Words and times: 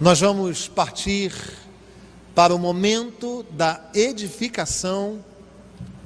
Nós 0.00 0.18
vamos 0.18 0.66
partir 0.66 1.32
para 2.34 2.52
o 2.52 2.58
momento 2.58 3.46
da 3.52 3.80
edificação 3.94 5.24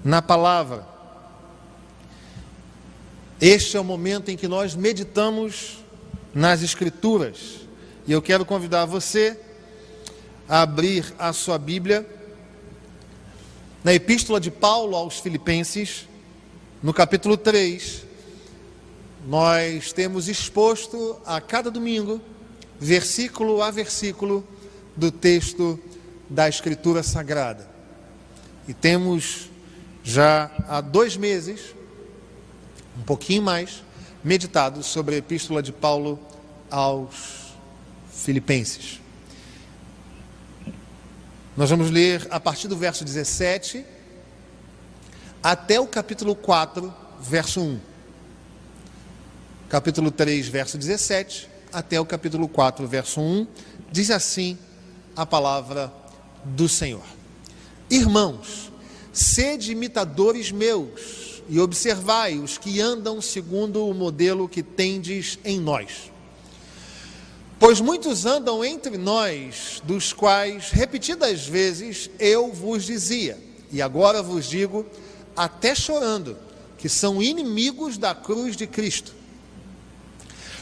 na 0.04 0.20
palavra. 0.20 0.86
Este 3.40 3.78
é 3.78 3.80
o 3.80 3.84
momento 3.84 4.30
em 4.30 4.36
que 4.36 4.46
nós 4.46 4.74
meditamos 4.74 5.78
nas 6.34 6.62
Escrituras. 6.62 7.60
E 8.06 8.12
eu 8.12 8.20
quero 8.20 8.44
convidar 8.44 8.84
você 8.84 9.40
a 10.46 10.60
abrir 10.60 11.14
a 11.18 11.32
sua 11.32 11.56
Bíblia 11.56 12.06
na 13.82 13.94
Epístola 13.94 14.38
de 14.38 14.50
Paulo 14.50 14.94
aos 14.94 15.18
Filipenses, 15.18 16.06
no 16.82 16.92
capítulo 16.92 17.38
3. 17.38 18.04
Nós 19.26 19.94
temos 19.94 20.28
exposto 20.28 21.18
a 21.24 21.40
cada 21.40 21.70
domingo 21.70 22.20
versículo 22.80 23.62
a 23.62 23.70
versículo 23.70 24.46
do 24.96 25.10
texto 25.10 25.78
da 26.28 26.48
Escritura 26.48 27.02
Sagrada. 27.02 27.68
E 28.66 28.74
temos 28.74 29.50
já 30.02 30.50
há 30.68 30.80
dois 30.80 31.16
meses, 31.16 31.74
um 32.96 33.02
pouquinho 33.02 33.42
mais, 33.42 33.82
meditado 34.22 34.82
sobre 34.82 35.14
a 35.14 35.18
Epístola 35.18 35.62
de 35.62 35.72
Paulo 35.72 36.18
aos 36.70 37.54
Filipenses. 38.12 39.00
Nós 41.56 41.70
vamos 41.70 41.90
ler 41.90 42.26
a 42.30 42.38
partir 42.38 42.68
do 42.68 42.76
verso 42.76 43.04
17 43.04 43.84
até 45.42 45.80
o 45.80 45.86
capítulo 45.86 46.34
4, 46.36 46.92
verso 47.20 47.60
1. 47.60 47.80
Capítulo 49.68 50.10
3, 50.10 50.48
verso 50.48 50.78
17 50.78 51.57
até 51.72 52.00
o 52.00 52.06
capítulo 52.06 52.48
4, 52.48 52.86
verso 52.86 53.20
1, 53.20 53.46
diz 53.90 54.10
assim 54.10 54.58
a 55.14 55.26
palavra 55.26 55.92
do 56.44 56.68
Senhor: 56.68 57.04
Irmãos, 57.90 58.72
sede 59.12 59.72
imitadores 59.72 60.50
meus 60.50 61.42
e 61.48 61.58
observai 61.58 62.38
os 62.38 62.58
que 62.58 62.80
andam 62.80 63.20
segundo 63.20 63.86
o 63.86 63.94
modelo 63.94 64.48
que 64.48 64.62
tendes 64.62 65.38
em 65.44 65.58
nós. 65.58 66.10
Pois 67.58 67.80
muitos 67.80 68.24
andam 68.24 68.64
entre 68.64 68.96
nós, 68.96 69.82
dos 69.82 70.12
quais 70.12 70.70
repetidas 70.70 71.46
vezes 71.46 72.08
eu 72.18 72.52
vos 72.52 72.84
dizia, 72.84 73.36
e 73.72 73.82
agora 73.82 74.22
vos 74.22 74.48
digo, 74.48 74.86
até 75.36 75.74
chorando, 75.74 76.36
que 76.76 76.88
são 76.88 77.20
inimigos 77.20 77.98
da 77.98 78.14
cruz 78.14 78.56
de 78.56 78.66
Cristo 78.66 79.17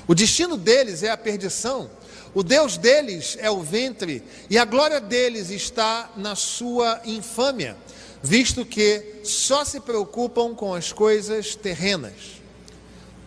o 0.07 0.15
destino 0.15 0.57
deles 0.57 1.03
é 1.03 1.11
a 1.11 1.17
perdição, 1.17 1.91
o 2.35 2.43
Deus 2.43 2.77
deles 2.77 3.37
é 3.41 3.51
o 3.51 3.63
ventre, 3.63 4.23
e 4.49 4.59
a 4.59 4.65
glória 4.65 5.01
deles 5.01 5.51
está 5.51 6.11
na 6.17 6.35
sua 6.35 7.01
infâmia, 7.05 7.77
visto 8.23 8.65
que 8.65 9.21
só 9.25 9.65
se 9.65 9.81
preocupam 9.81 10.55
com 10.55 10.75
as 10.75 10.93
coisas 10.93 11.55
terrenas. 11.55 12.43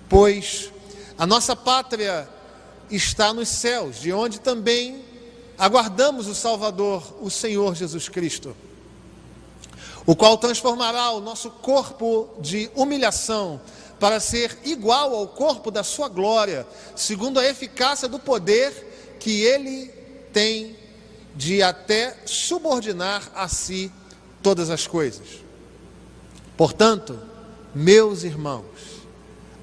Pois 0.08 0.72
a 1.18 1.26
nossa 1.26 1.56
pátria 1.56 2.30
está 2.90 3.34
nos 3.34 3.50
céus, 3.50 4.00
de 4.00 4.14
onde 4.14 4.40
também 4.40 5.04
aguardamos 5.58 6.28
o 6.28 6.36
Salvador, 6.36 7.18
o 7.20 7.30
Senhor 7.30 7.76
Jesus 7.76 8.08
Cristo, 8.08 8.56
o 10.06 10.16
qual 10.16 10.38
transformará 10.38 11.12
o 11.12 11.20
nosso 11.20 11.52
corpo 11.52 12.30
de 12.40 12.72
humilhação 12.74 13.60
para 14.00 14.20
ser 14.20 14.58
igual 14.64 15.14
ao 15.14 15.28
corpo 15.28 15.70
da 15.70 15.84
sua 15.84 16.08
glória, 16.08 16.66
segundo 16.96 17.40
a 17.40 17.46
eficácia 17.46 18.08
do 18.08 18.18
poder 18.18 19.18
que 19.20 19.42
ele 19.42 19.88
tem 20.32 20.78
de 21.36 21.62
até 21.62 22.18
subordinar 22.26 23.30
a 23.36 23.48
si 23.48 23.92
todas 24.42 24.70
as 24.70 24.88
coisas. 24.88 25.28
Portanto, 26.56 27.20
meus 27.76 28.24
irmãos, 28.24 28.66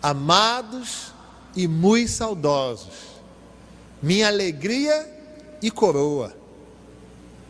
amados 0.03 1.13
e 1.55 1.67
muito 1.67 2.11
saudosos, 2.11 2.95
minha 4.03 4.29
alegria 4.29 5.09
e 5.63 5.71
coroa. 5.71 6.35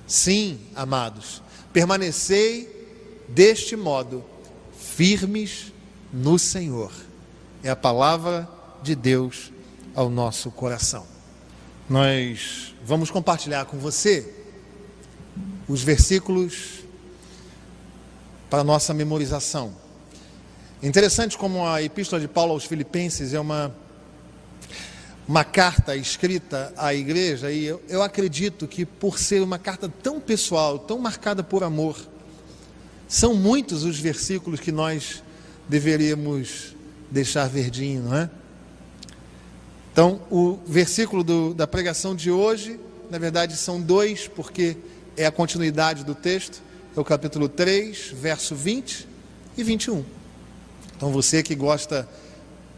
Sim, 0.06 0.60
amados, 0.74 1.42
permanecei 1.72 2.76
deste 3.28 3.74
modo, 3.74 4.24
firmes 4.78 5.72
no 6.12 6.38
Senhor. 6.38 6.92
É 7.62 7.70
a 7.70 7.76
palavra 7.76 8.48
de 8.82 8.94
Deus 8.94 9.52
ao 9.94 10.08
nosso 10.08 10.50
coração. 10.50 11.06
Nós 11.88 12.74
vamos 12.84 13.10
compartilhar 13.10 13.64
com 13.64 13.78
você 13.78 14.34
os 15.68 15.82
versículos 15.82 16.84
para 18.48 18.62
nossa 18.62 18.94
memorização. 18.94 19.74
Interessante 20.82 21.36
como 21.36 21.66
a 21.66 21.82
epístola 21.82 22.20
de 22.20 22.28
Paulo 22.28 22.52
aos 22.52 22.64
Filipenses 22.64 23.32
é 23.32 23.40
uma 23.40 23.74
uma 25.28 25.42
carta 25.42 25.96
escrita 25.96 26.72
à 26.76 26.94
igreja 26.94 27.50
e 27.50 27.64
eu, 27.64 27.82
eu 27.88 28.00
acredito 28.00 28.68
que 28.68 28.86
por 28.86 29.18
ser 29.18 29.42
uma 29.42 29.58
carta 29.58 29.88
tão 30.02 30.20
pessoal, 30.20 30.78
tão 30.78 31.00
marcada 31.00 31.42
por 31.42 31.64
amor, 31.64 31.98
são 33.08 33.34
muitos 33.34 33.82
os 33.82 33.98
versículos 33.98 34.60
que 34.60 34.70
nós 34.70 35.22
deveríamos 35.68 36.74
deixar 37.10 37.48
verdinho, 37.48 38.02
não 38.02 38.16
é? 38.16 38.30
Então, 39.92 40.20
o 40.30 40.58
versículo 40.66 41.24
do, 41.24 41.54
da 41.54 41.66
pregação 41.66 42.14
de 42.14 42.30
hoje, 42.30 42.78
na 43.10 43.18
verdade, 43.18 43.56
são 43.56 43.80
dois, 43.80 44.28
porque 44.28 44.76
é 45.16 45.24
a 45.24 45.32
continuidade 45.32 46.04
do 46.04 46.14
texto, 46.14 46.60
é 46.94 47.00
o 47.00 47.04
capítulo 47.04 47.48
3, 47.48 48.12
verso 48.14 48.54
20 48.54 49.08
e 49.56 49.62
21. 49.62 50.04
Então, 50.96 51.10
você 51.10 51.42
que 51.42 51.54
gosta 51.54 52.06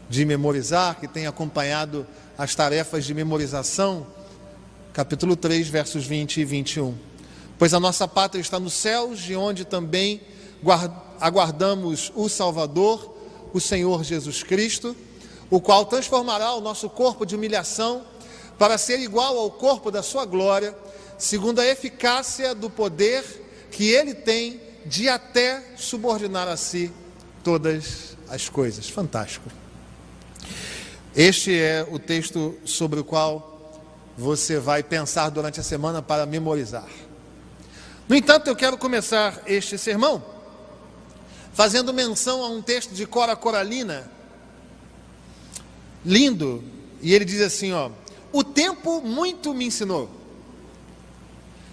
de 0.09 0.23
memorizar, 0.25 0.99
que 0.99 1.07
tem 1.07 1.27
acompanhado 1.27 2.07
as 2.37 2.55
tarefas 2.55 3.03
de 3.05 3.13
memorização, 3.13 4.07
capítulo 4.93 5.35
3, 5.35 5.67
versos 5.67 6.05
20 6.05 6.37
e 6.39 6.45
21. 6.45 6.95
Pois 7.57 7.73
a 7.73 7.79
nossa 7.79 8.07
pátria 8.07 8.39
está 8.39 8.59
nos 8.59 8.73
céus, 8.73 9.19
de 9.19 9.35
onde 9.35 9.65
também 9.65 10.21
guardamos 10.63 11.08
aguardamos 11.19 12.11
o 12.15 12.29
Salvador, 12.29 13.15
o 13.53 13.59
Senhor 13.59 14.03
Jesus 14.03 14.43
Cristo, 14.43 14.95
o 15.49 15.59
qual 15.59 15.85
transformará 15.85 16.53
o 16.53 16.61
nosso 16.61 16.89
corpo 16.89 17.25
de 17.25 17.35
humilhação 17.35 18.03
para 18.57 18.77
ser 18.77 18.99
igual 18.99 19.37
ao 19.37 19.49
corpo 19.49 19.89
da 19.89 20.03
sua 20.03 20.25
glória, 20.25 20.75
segundo 21.17 21.59
a 21.59 21.65
eficácia 21.65 22.53
do 22.53 22.69
poder 22.69 23.23
que 23.71 23.89
ele 23.89 24.13
tem 24.13 24.59
de 24.85 25.07
até 25.07 25.63
subordinar 25.75 26.47
a 26.47 26.57
si 26.57 26.91
todas 27.43 28.17
as 28.29 28.49
coisas. 28.49 28.89
Fantástico. 28.89 29.49
Este 31.15 31.59
é 31.59 31.87
o 31.89 31.97
texto 31.97 32.57
sobre 32.65 32.99
o 32.99 33.03
qual 33.03 33.81
você 34.17 34.59
vai 34.59 34.83
pensar 34.83 35.29
durante 35.29 35.59
a 35.59 35.63
semana 35.63 36.01
para 36.01 36.25
memorizar. 36.25 36.87
No 38.07 38.15
entanto, 38.15 38.47
eu 38.47 38.55
quero 38.55 38.77
começar 38.77 39.41
este 39.47 39.77
sermão 39.77 40.38
fazendo 41.59 41.93
menção 41.93 42.41
a 42.41 42.47
um 42.47 42.61
texto 42.61 42.93
de 42.93 43.05
Cora 43.05 43.35
Coralina, 43.35 44.09
lindo, 46.05 46.63
e 47.01 47.13
ele 47.13 47.25
diz 47.25 47.41
assim: 47.41 47.73
ó, 47.73 47.91
o 48.31 48.45
tempo 48.45 49.01
muito 49.01 49.53
me 49.53 49.65
ensinou, 49.65 50.09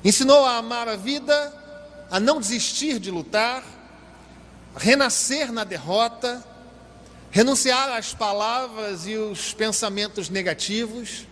ensinou 0.05 0.45
a 0.45 0.57
amar 0.57 0.89
a 0.89 0.97
vida, 0.97 1.55
a 2.11 2.19
não 2.19 2.41
desistir 2.41 2.99
de 2.99 3.13
lutar, 3.13 3.63
renascer 4.77 5.53
na 5.53 5.63
derrota, 5.63 6.45
renunciar 7.31 7.97
às 7.97 8.13
palavras 8.13 9.07
e 9.07 9.17
os 9.17 9.55
pensamentos 9.55 10.29
negativos, 10.29 11.29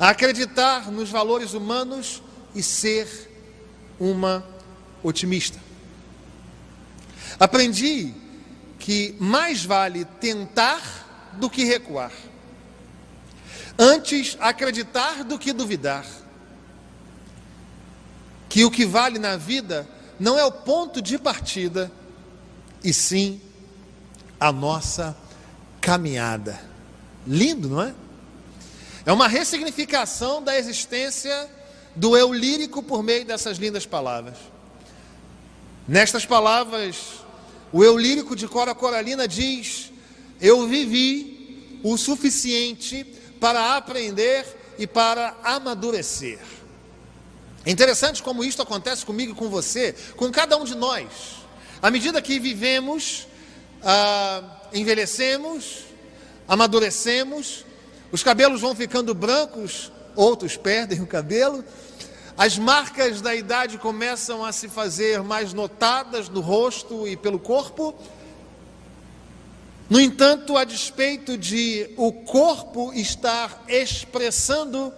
a 0.00 0.08
acreditar 0.08 0.90
nos 0.90 1.10
valores 1.10 1.54
humanos 1.54 2.20
e 2.56 2.60
ser 2.60 3.30
uma 4.00 4.44
otimista. 5.00 5.65
Aprendi 7.38 8.14
que 8.78 9.14
mais 9.18 9.64
vale 9.64 10.04
tentar 10.04 11.32
do 11.34 11.50
que 11.50 11.64
recuar. 11.64 12.12
Antes 13.78 14.36
acreditar 14.40 15.22
do 15.24 15.38
que 15.38 15.52
duvidar. 15.52 16.06
Que 18.48 18.64
o 18.64 18.70
que 18.70 18.86
vale 18.86 19.18
na 19.18 19.36
vida 19.36 19.86
não 20.18 20.38
é 20.38 20.44
o 20.44 20.52
ponto 20.52 21.02
de 21.02 21.18
partida, 21.18 21.92
e 22.82 22.92
sim 22.92 23.40
a 24.40 24.50
nossa 24.50 25.16
caminhada. 25.80 26.58
Lindo, 27.26 27.68
não 27.68 27.82
é? 27.82 27.94
É 29.04 29.12
uma 29.12 29.28
ressignificação 29.28 30.42
da 30.42 30.56
existência 30.56 31.48
do 31.94 32.16
eu 32.16 32.32
lírico 32.32 32.82
por 32.82 33.02
meio 33.02 33.24
dessas 33.24 33.58
lindas 33.58 33.84
palavras. 33.84 34.36
Nestas 35.86 36.24
palavras, 36.24 37.24
o 37.72 37.84
eu 37.84 37.96
lírico 37.96 38.36
de 38.36 38.46
Cora 38.48 38.74
Coralina 38.74 39.26
diz: 39.26 39.92
Eu 40.40 40.66
vivi 40.66 41.80
o 41.82 41.96
suficiente 41.96 43.04
para 43.40 43.76
aprender 43.76 44.46
e 44.78 44.86
para 44.86 45.36
amadurecer. 45.42 46.38
É 47.64 47.70
interessante 47.70 48.22
como 48.22 48.44
isto 48.44 48.62
acontece 48.62 49.04
comigo 49.04 49.32
e 49.32 49.34
com 49.34 49.48
você, 49.48 49.94
com 50.16 50.30
cada 50.30 50.56
um 50.56 50.64
de 50.64 50.74
nós. 50.74 51.06
À 51.82 51.90
medida 51.90 52.22
que 52.22 52.38
vivemos, 52.38 53.26
ah, 53.82 54.42
envelhecemos, 54.72 55.84
amadurecemos, 56.46 57.64
os 58.12 58.22
cabelos 58.22 58.60
vão 58.60 58.74
ficando 58.74 59.14
brancos, 59.14 59.90
outros 60.14 60.56
perdem 60.56 61.00
o 61.00 61.06
cabelo, 61.06 61.64
as 62.38 62.58
marcas 62.58 63.22
da 63.22 63.34
idade 63.34 63.78
começam 63.78 64.44
a 64.44 64.52
se 64.52 64.68
fazer 64.68 65.22
mais 65.22 65.54
notadas 65.54 66.28
no 66.28 66.40
rosto 66.40 67.08
e 67.08 67.16
pelo 67.16 67.38
corpo. 67.38 67.94
No 69.88 69.98
entanto, 69.98 70.54
a 70.54 70.64
despeito 70.64 71.38
de 71.38 71.88
o 71.96 72.12
corpo 72.12 72.92
estar 72.92 73.64
expressando 73.66 74.92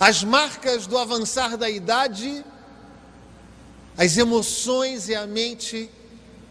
as 0.00 0.24
marcas 0.24 0.86
do 0.86 0.96
avançar 0.96 1.58
da 1.58 1.68
idade, 1.68 2.42
as 3.96 4.16
emoções 4.16 5.08
e 5.08 5.14
a 5.14 5.26
mente 5.26 5.90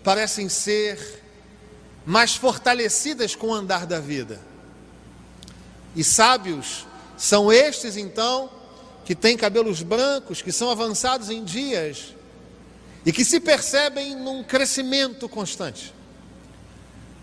parecem 0.04 0.50
ser 0.50 1.24
mais 2.06 2.36
fortalecidas 2.36 3.36
com 3.36 3.48
o 3.48 3.54
andar 3.54 3.88
da 3.88 4.00
vida. 4.00 4.40
E 5.96 6.04
sábios 6.04 6.86
são 7.18 7.52
estes, 7.52 7.98
então, 7.98 8.52
que 9.08 9.16
têm 9.16 9.38
cabelos 9.38 9.82
brancos, 9.82 10.42
que 10.42 10.52
são 10.52 10.70
avançados 10.70 11.30
em 11.30 11.42
dias 11.42 12.14
e 13.06 13.14
que 13.14 13.24
se 13.24 13.40
percebem 13.40 14.14
num 14.14 14.44
crescimento 14.44 15.30
constante. 15.30 15.94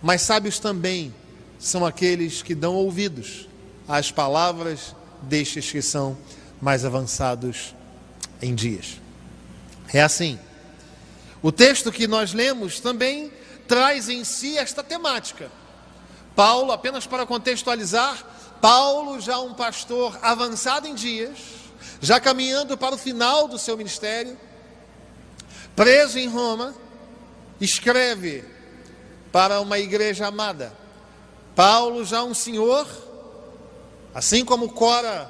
Mas 0.03 0.23
sábios 0.23 0.59
também 0.59 1.15
são 1.59 1.85
aqueles 1.85 2.41
que 2.41 2.55
dão 2.55 2.75
ouvidos 2.75 3.47
às 3.87 4.11
palavras 4.11 4.97
destes 5.21 5.71
que 5.71 5.83
são 5.83 6.17
mais 6.59 6.87
avançados 6.87 7.75
em 8.41 8.55
dias. 8.55 8.99
É 9.93 10.01
assim. 10.01 10.39
O 11.43 11.53
texto 11.53 11.93
que 11.93 12.07
nós 12.07 12.33
lemos 12.33 12.81
também 12.81 13.31
traz 13.69 14.09
em 14.09 14.25
si 14.25 14.57
esta 14.57 14.83
temática. 14.83 15.53
Paulo, 16.35 16.73
apenas 16.73 17.07
para 17.07 17.27
contextualizar, 17.27 18.25
Paulo, 18.59 19.21
já 19.21 19.39
um 19.39 19.53
pastor 19.53 20.19
avançado 20.23 20.89
em 20.89 20.95
dias, 20.95 21.64
já 22.01 22.21
caminhando 22.21 22.77
para 22.77 22.95
o 22.95 22.99
final 22.99 23.49
do 23.49 23.59
seu 23.59 23.77
ministério, 23.77 24.39
preso 25.75 26.19
em 26.19 26.29
Roma, 26.29 26.75
escreve 27.61 28.45
para 29.33 29.61
uma 29.61 29.79
igreja 29.79 30.27
amada. 30.27 30.73
Paulo, 31.55 32.05
já 32.05 32.23
um 32.23 32.35
senhor, 32.35 32.87
Assim 34.15 34.45
como 34.45 34.69
Cora 34.69 35.29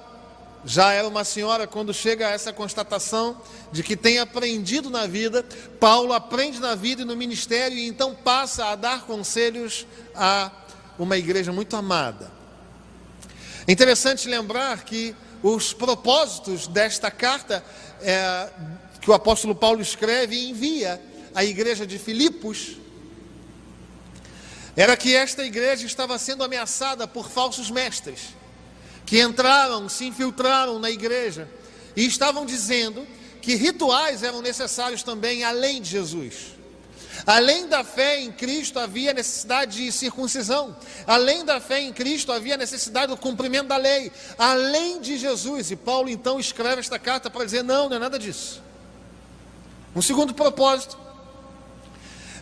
já 0.62 0.93
era 0.93 1.08
uma 1.08 1.25
senhora 1.25 1.67
quando 1.67 1.93
chega 1.94 2.29
a 2.29 2.31
essa 2.31 2.52
constatação 2.52 3.41
de 3.73 3.82
que 3.82 3.96
tem 3.96 4.19
aprendido 4.19 4.91
na 4.91 5.06
vida, 5.06 5.44
Paulo 5.81 6.12
aprende 6.12 6.61
na 6.61 6.75
vida 6.75 7.00
e 7.00 7.05
no 7.05 7.17
ministério 7.17 7.76
e 7.79 7.87
então 7.87 8.14
passa 8.14 8.67
a 8.67 8.76
dar 8.76 9.05
conselhos 9.06 9.87
a 10.14 10.50
uma 10.99 11.17
igreja 11.17 11.50
muito 11.50 11.75
amada. 11.76 12.31
Interessante 13.67 14.29
lembrar 14.29 14.85
que 14.85 15.17
os 15.44 15.75
propósitos 15.75 16.67
desta 16.67 17.11
carta 17.11 17.62
é, 18.00 18.49
que 18.99 19.11
o 19.11 19.12
apóstolo 19.12 19.55
Paulo 19.55 19.82
escreve 19.82 20.35
e 20.35 20.49
envia 20.49 20.99
à 21.35 21.44
igreja 21.44 21.87
de 21.87 21.99
Filipos 21.99 22.79
era 24.75 24.96
que 24.96 25.14
esta 25.14 25.44
igreja 25.44 25.85
estava 25.85 26.19
sendo 26.19 26.43
ameaçada 26.43 27.06
por 27.06 27.29
falsos 27.29 27.70
mestres 27.70 28.31
que 29.05 29.20
entraram, 29.20 29.87
se 29.87 30.06
infiltraram 30.06 30.79
na 30.79 30.91
igreja 30.91 31.46
e 31.94 32.06
estavam 32.06 32.46
dizendo 32.46 33.06
que 33.43 33.55
rituais 33.55 34.23
eram 34.23 34.41
necessários 34.41 35.02
também 35.02 35.44
além 35.44 35.82
de 35.82 35.91
Jesus. 35.91 36.54
Além 37.26 37.67
da 37.67 37.82
fé 37.82 38.21
em 38.21 38.31
Cristo 38.31 38.79
havia 38.79 39.12
necessidade 39.12 39.85
de 39.85 39.91
circuncisão. 39.91 40.76
Além 41.06 41.44
da 41.44 41.61
fé 41.61 41.81
em 41.81 41.93
Cristo 41.93 42.31
havia 42.31 42.56
necessidade 42.56 43.09
do 43.09 43.17
cumprimento 43.17 43.69
da 43.69 43.76
lei. 43.76 44.12
Além 44.37 45.00
de 45.00 45.17
Jesus. 45.17 45.71
E 45.71 45.76
Paulo 45.76 46.09
então 46.11 46.38
escreve 46.38 46.81
esta 46.81 46.99
carta 46.99 47.31
para 47.31 47.44
dizer: 47.44 47.62
não, 47.62 47.88
não 47.88 47.97
é 47.97 47.99
nada 47.99 48.19
disso. 48.19 48.62
Um 49.97 50.03
segundo 50.03 50.35
propósito 50.35 50.99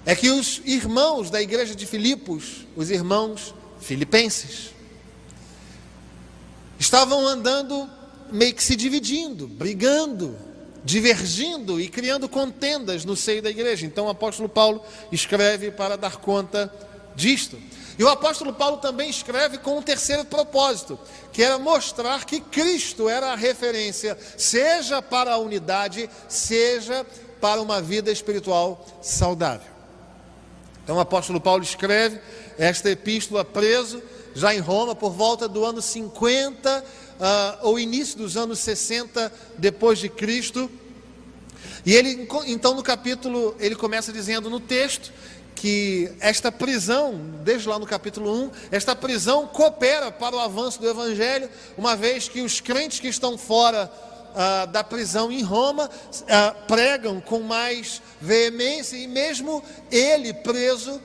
é 0.04 0.16
que 0.16 0.30
os 0.30 0.60
irmãos 0.64 1.30
da 1.30 1.40
igreja 1.40 1.74
de 1.74 1.86
Filipos, 1.86 2.66
os 2.74 2.90
irmãos 2.90 3.54
filipenses, 3.80 4.70
estavam 6.78 7.24
andando 7.24 7.88
meio 8.32 8.54
que 8.54 8.64
se 8.64 8.74
dividindo, 8.74 9.46
brigando, 9.46 10.36
divergindo 10.84 11.80
e 11.80 11.88
criando 11.88 12.28
contendas 12.28 13.04
no 13.04 13.16
seio 13.16 13.42
da 13.42 13.50
igreja. 13.50 13.86
Então 13.86 14.06
o 14.06 14.10
apóstolo 14.10 14.48
Paulo 14.48 14.82
escreve 15.10 15.70
para 15.70 15.96
dar 15.96 16.16
conta 16.16 16.72
disto. 17.14 17.58
E 17.98 18.04
o 18.04 18.08
apóstolo 18.08 18.52
Paulo 18.52 18.78
também 18.78 19.08
escreve 19.10 19.58
com 19.58 19.78
um 19.78 19.82
terceiro 19.82 20.24
propósito, 20.24 20.98
que 21.32 21.42
era 21.42 21.58
mostrar 21.58 22.24
que 22.24 22.40
Cristo 22.40 23.08
era 23.08 23.32
a 23.32 23.36
referência, 23.36 24.18
seja 24.36 25.02
para 25.02 25.34
a 25.34 25.38
unidade, 25.38 26.08
seja 26.28 27.06
para 27.40 27.60
uma 27.60 27.82
vida 27.82 28.10
espiritual 28.10 28.84
saudável. 29.02 29.70
Então 30.82 30.96
o 30.96 31.00
apóstolo 31.00 31.40
Paulo 31.40 31.62
escreve 31.62 32.20
esta 32.58 32.90
epístola 32.90 33.44
preso 33.44 34.02
já 34.34 34.54
em 34.54 34.58
Roma, 34.58 34.94
por 34.94 35.12
volta 35.12 35.46
do 35.46 35.64
ano 35.64 35.82
50 35.82 36.84
uh, 37.20 37.78
início 37.78 38.18
dos 38.18 38.36
anos 38.36 38.58
60 38.60 39.32
depois 39.58 39.98
de 39.98 40.08
Cristo. 40.08 40.70
E 41.84 41.94
ele, 41.94 42.28
então, 42.46 42.74
no 42.74 42.82
capítulo, 42.82 43.56
ele 43.58 43.74
começa 43.74 44.12
dizendo 44.12 44.48
no 44.48 44.60
texto 44.60 45.12
que 45.54 46.10
esta 46.20 46.50
prisão, 46.50 47.20
desde 47.44 47.68
lá 47.68 47.78
no 47.78 47.86
capítulo 47.86 48.46
1, 48.46 48.50
esta 48.70 48.96
prisão 48.96 49.46
coopera 49.46 50.10
para 50.10 50.34
o 50.34 50.40
avanço 50.40 50.80
do 50.80 50.88
evangelho, 50.88 51.48
uma 51.76 51.94
vez 51.94 52.28
que 52.28 52.40
os 52.40 52.60
crentes 52.60 53.00
que 53.00 53.08
estão 53.08 53.36
fora 53.36 53.90
ah, 54.34 54.66
da 54.66 54.82
prisão 54.82 55.30
em 55.30 55.42
Roma 55.42 55.90
ah, 56.28 56.54
pregam 56.66 57.20
com 57.20 57.40
mais 57.40 58.00
veemência, 58.20 58.96
e 58.96 59.06
mesmo 59.06 59.62
ele 59.90 60.32
preso 60.32 61.00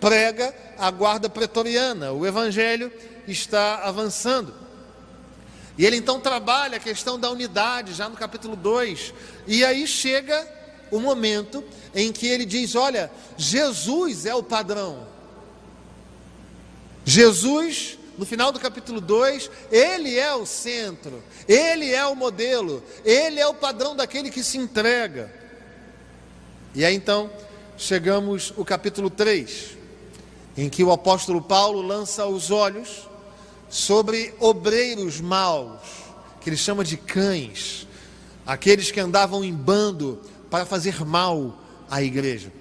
prega 0.00 0.52
a 0.76 0.90
guarda 0.90 1.30
pretoriana. 1.30 2.12
O 2.12 2.26
evangelho 2.26 2.90
está 3.28 3.82
avançando. 3.84 4.52
E 5.76 5.86
ele 5.86 5.96
então 5.96 6.20
trabalha 6.20 6.76
a 6.76 6.80
questão 6.80 7.18
da 7.18 7.30
unidade, 7.30 7.94
já 7.94 8.08
no 8.08 8.16
capítulo 8.16 8.54
2. 8.54 9.14
E 9.46 9.64
aí 9.64 9.86
chega 9.86 10.46
o 10.90 11.00
momento 11.00 11.64
em 11.94 12.12
que 12.12 12.26
ele 12.26 12.44
diz: 12.44 12.74
Olha, 12.74 13.10
Jesus 13.36 14.26
é 14.26 14.34
o 14.34 14.42
padrão. 14.42 15.06
Jesus, 17.04 17.98
no 18.16 18.26
final 18.26 18.52
do 18.52 18.60
capítulo 18.60 19.00
2, 19.00 19.50
ele 19.70 20.18
é 20.18 20.34
o 20.34 20.46
centro, 20.46 21.22
ele 21.48 21.90
é 21.92 22.06
o 22.06 22.14
modelo, 22.14 22.82
ele 23.04 23.40
é 23.40 23.46
o 23.46 23.54
padrão 23.54 23.96
daquele 23.96 24.30
que 24.30 24.44
se 24.44 24.58
entrega. 24.58 25.32
E 26.74 26.84
aí 26.84 26.94
então 26.94 27.30
chegamos 27.76 28.52
o 28.56 28.64
capítulo 28.64 29.10
3 29.10 29.78
em 30.56 30.68
que 30.68 30.84
o 30.84 30.92
apóstolo 30.92 31.40
Paulo 31.40 31.80
lança 31.80 32.26
os 32.26 32.50
olhos 32.50 33.08
sobre 33.72 34.34
obreiros 34.38 35.18
maus, 35.18 35.80
que 36.42 36.50
ele 36.50 36.58
chama 36.58 36.84
de 36.84 36.98
cães, 36.98 37.88
aqueles 38.46 38.90
que 38.90 39.00
andavam 39.00 39.42
em 39.42 39.54
bando 39.54 40.20
para 40.50 40.66
fazer 40.66 41.02
mal 41.06 41.58
à 41.90 42.02
igreja. 42.02 42.52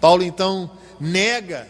Paulo 0.00 0.24
então 0.24 0.68
nega 0.98 1.68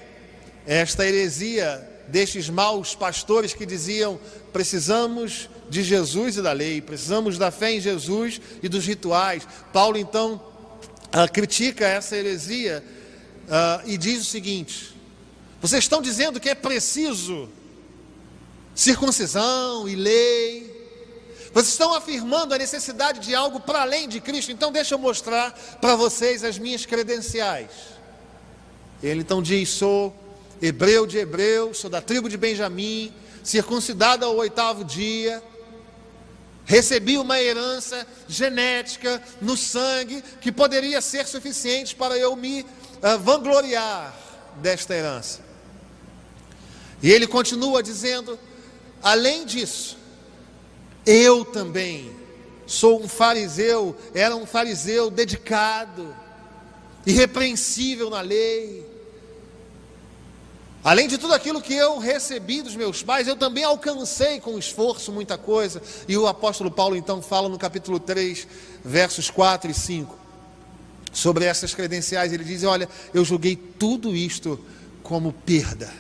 esta 0.67 1.07
heresia 1.07 1.87
destes 2.09 2.49
maus 2.49 2.95
pastores 2.95 3.53
que 3.53 3.67
diziam: 3.67 4.19
precisamos 4.55 5.51
de 5.69 5.83
Jesus 5.83 6.39
e 6.39 6.43
da 6.43 6.53
lei, 6.53 6.81
precisamos 6.81 7.37
da 7.37 7.51
fé 7.51 7.73
em 7.73 7.81
Jesus 7.81 8.41
e 8.63 8.71
dos 8.71 8.87
rituais. 8.87 9.47
Paulo 9.71 9.99
então 9.99 10.41
ah, 11.13 11.29
critica 11.29 11.87
essa 11.87 12.17
heresia 12.17 12.83
uh, 13.43 13.87
e 13.87 13.99
diz 13.99 14.23
o 14.23 14.25
seguinte: 14.25 14.97
vocês 15.61 15.85
estão 15.85 16.01
dizendo 16.01 16.41
que 16.41 16.49
é 16.49 16.55
preciso 16.55 17.51
circuncisão 18.75 19.89
e 19.89 19.95
lei. 19.95 20.73
Vocês 21.53 21.69
estão 21.69 21.95
afirmando 21.95 22.55
a 22.55 22.59
necessidade 22.59 23.21
de 23.21 23.35
algo 23.35 23.61
para 23.61 23.83
além 23.83 24.09
de 24.09 24.21
Cristo. 24.21 24.51
Então, 24.51 24.73
deixa 24.73 24.95
eu 24.95 24.99
mostrar 24.99 25.53
para 25.81 25.95
vocês 25.97 26.43
as 26.43 26.59
minhas 26.59 26.87
credenciais. 26.87 27.71
Ele 29.03 29.21
então 29.21 29.43
diz: 29.43 29.69
Sou 29.69 30.15
hebreu 30.61 31.07
de 31.07 31.19
hebreu, 31.19 31.75
sou 31.75 31.91
da 31.91 32.01
tribo 32.01 32.29
de 32.29 32.37
Benjamim, 32.37 33.13
circuncidado 33.43 34.25
ao 34.25 34.37
oitavo 34.37 34.85
dia. 34.85 35.43
Recebi 36.65 37.19
uma 37.19 37.41
herança 37.41 38.07
genética 38.29 39.21
no 39.41 39.57
sangue 39.57 40.23
que 40.41 40.53
poderia 40.53 41.01
ser 41.01 41.27
suficiente 41.27 41.95
para 41.95 42.17
eu 42.17 42.37
me 42.37 42.63
uh, 42.63 43.19
vangloriar 43.19 44.15
desta 44.59 44.95
herança. 44.95 45.41
E 47.03 47.11
ele 47.11 47.27
continua 47.27 47.83
dizendo: 47.83 48.39
além 49.03 49.45
disso, 49.45 49.97
eu 51.05 51.45
também 51.45 52.11
sou 52.67 53.03
um 53.03 53.09
fariseu, 53.09 53.97
era 54.15 54.35
um 54.35 54.47
fariseu 54.47 55.11
dedicado, 55.11 56.15
irrepreensível 57.07 58.09
na 58.09 58.21
lei. 58.21 58.87
Além 60.85 61.07
de 61.07 61.17
tudo 61.17 61.33
aquilo 61.33 61.63
que 61.63 61.75
eu 61.75 61.99
recebi 61.99 62.61
dos 62.61 62.75
meus 62.75 63.03
pais, 63.03 63.29
eu 63.29 63.37
também 63.37 63.63
alcancei 63.63 64.41
com 64.41 64.59
esforço 64.59 65.13
muita 65.13 65.39
coisa. 65.39 65.81
E 66.09 66.17
o 66.17 66.27
apóstolo 66.27 66.71
Paulo 66.71 66.97
então 66.97 67.23
fala 67.23 67.49
no 67.49 67.59
capítulo 67.59 68.01
3, 68.01 68.49
versos 68.85 69.31
4 69.31 69.71
e 69.71 69.75
5, 69.75 70.19
sobre 71.13 71.45
essas 71.45 71.73
credenciais. 71.73 72.33
Ele 72.33 72.43
diz: 72.43 72.65
Olha, 72.65 72.89
eu 73.15 73.25
julguei 73.25 73.55
tudo 73.55 74.17
isto 74.17 74.59
como 75.05 75.33
perda. 75.33 75.93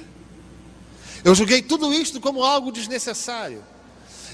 Eu 1.24 1.34
julguei 1.34 1.62
tudo 1.62 1.92
isto 1.92 2.20
como 2.20 2.42
algo 2.42 2.72
desnecessário. 2.72 3.62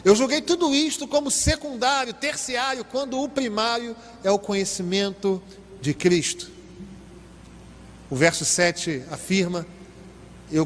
Eu 0.04 0.14
julguei 0.14 0.40
tudo 0.40 0.74
isto 0.74 1.06
como 1.06 1.30
secundário, 1.30 2.14
terciário, 2.14 2.84
quando 2.84 3.20
o 3.20 3.28
primário 3.28 3.96
é 4.22 4.30
o 4.30 4.38
conhecimento 4.38 5.42
de 5.80 5.92
Cristo. 5.92 6.50
O 8.08 8.16
verso 8.16 8.44
7 8.44 9.02
afirma: 9.10 9.66
Eu 10.50 10.64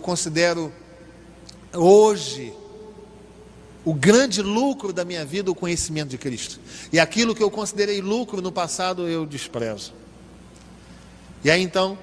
considero 0.00 0.72
hoje 1.72 2.52
o 3.84 3.94
grande 3.94 4.42
lucro 4.42 4.92
da 4.92 5.04
minha 5.04 5.24
vida 5.24 5.50
o 5.50 5.54
conhecimento 5.54 6.10
de 6.10 6.18
Cristo. 6.18 6.60
E 6.92 7.00
aquilo 7.00 7.34
que 7.34 7.42
eu 7.42 7.50
considerei 7.50 8.00
lucro 8.00 8.42
no 8.42 8.52
passado 8.52 9.08
eu 9.08 9.26
desprezo. 9.26 9.94
E 11.42 11.50
aí 11.50 11.62
então, 11.62 11.98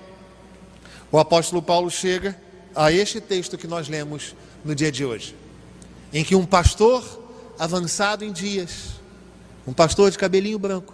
o 1.12 1.20
apóstolo 1.20 1.62
Paulo 1.62 1.92
chega 1.92 2.38
a 2.76 2.92
este 2.92 3.22
texto 3.22 3.58
que 3.58 3.68
nós 3.68 3.88
lemos 3.88 4.36
no 4.64 4.76
dia 4.76 4.92
de 4.92 5.06
hoje, 5.06 5.36
em 6.12 6.24
que 6.24 6.36
um 6.36 6.46
pastor 6.46 7.04
avançado 7.58 8.26
em 8.26 8.32
dias, 8.32 8.96
um 9.66 9.74
pastor 9.74 10.12
de 10.12 10.18
cabelinho 10.18 10.60
branco, 10.60 10.94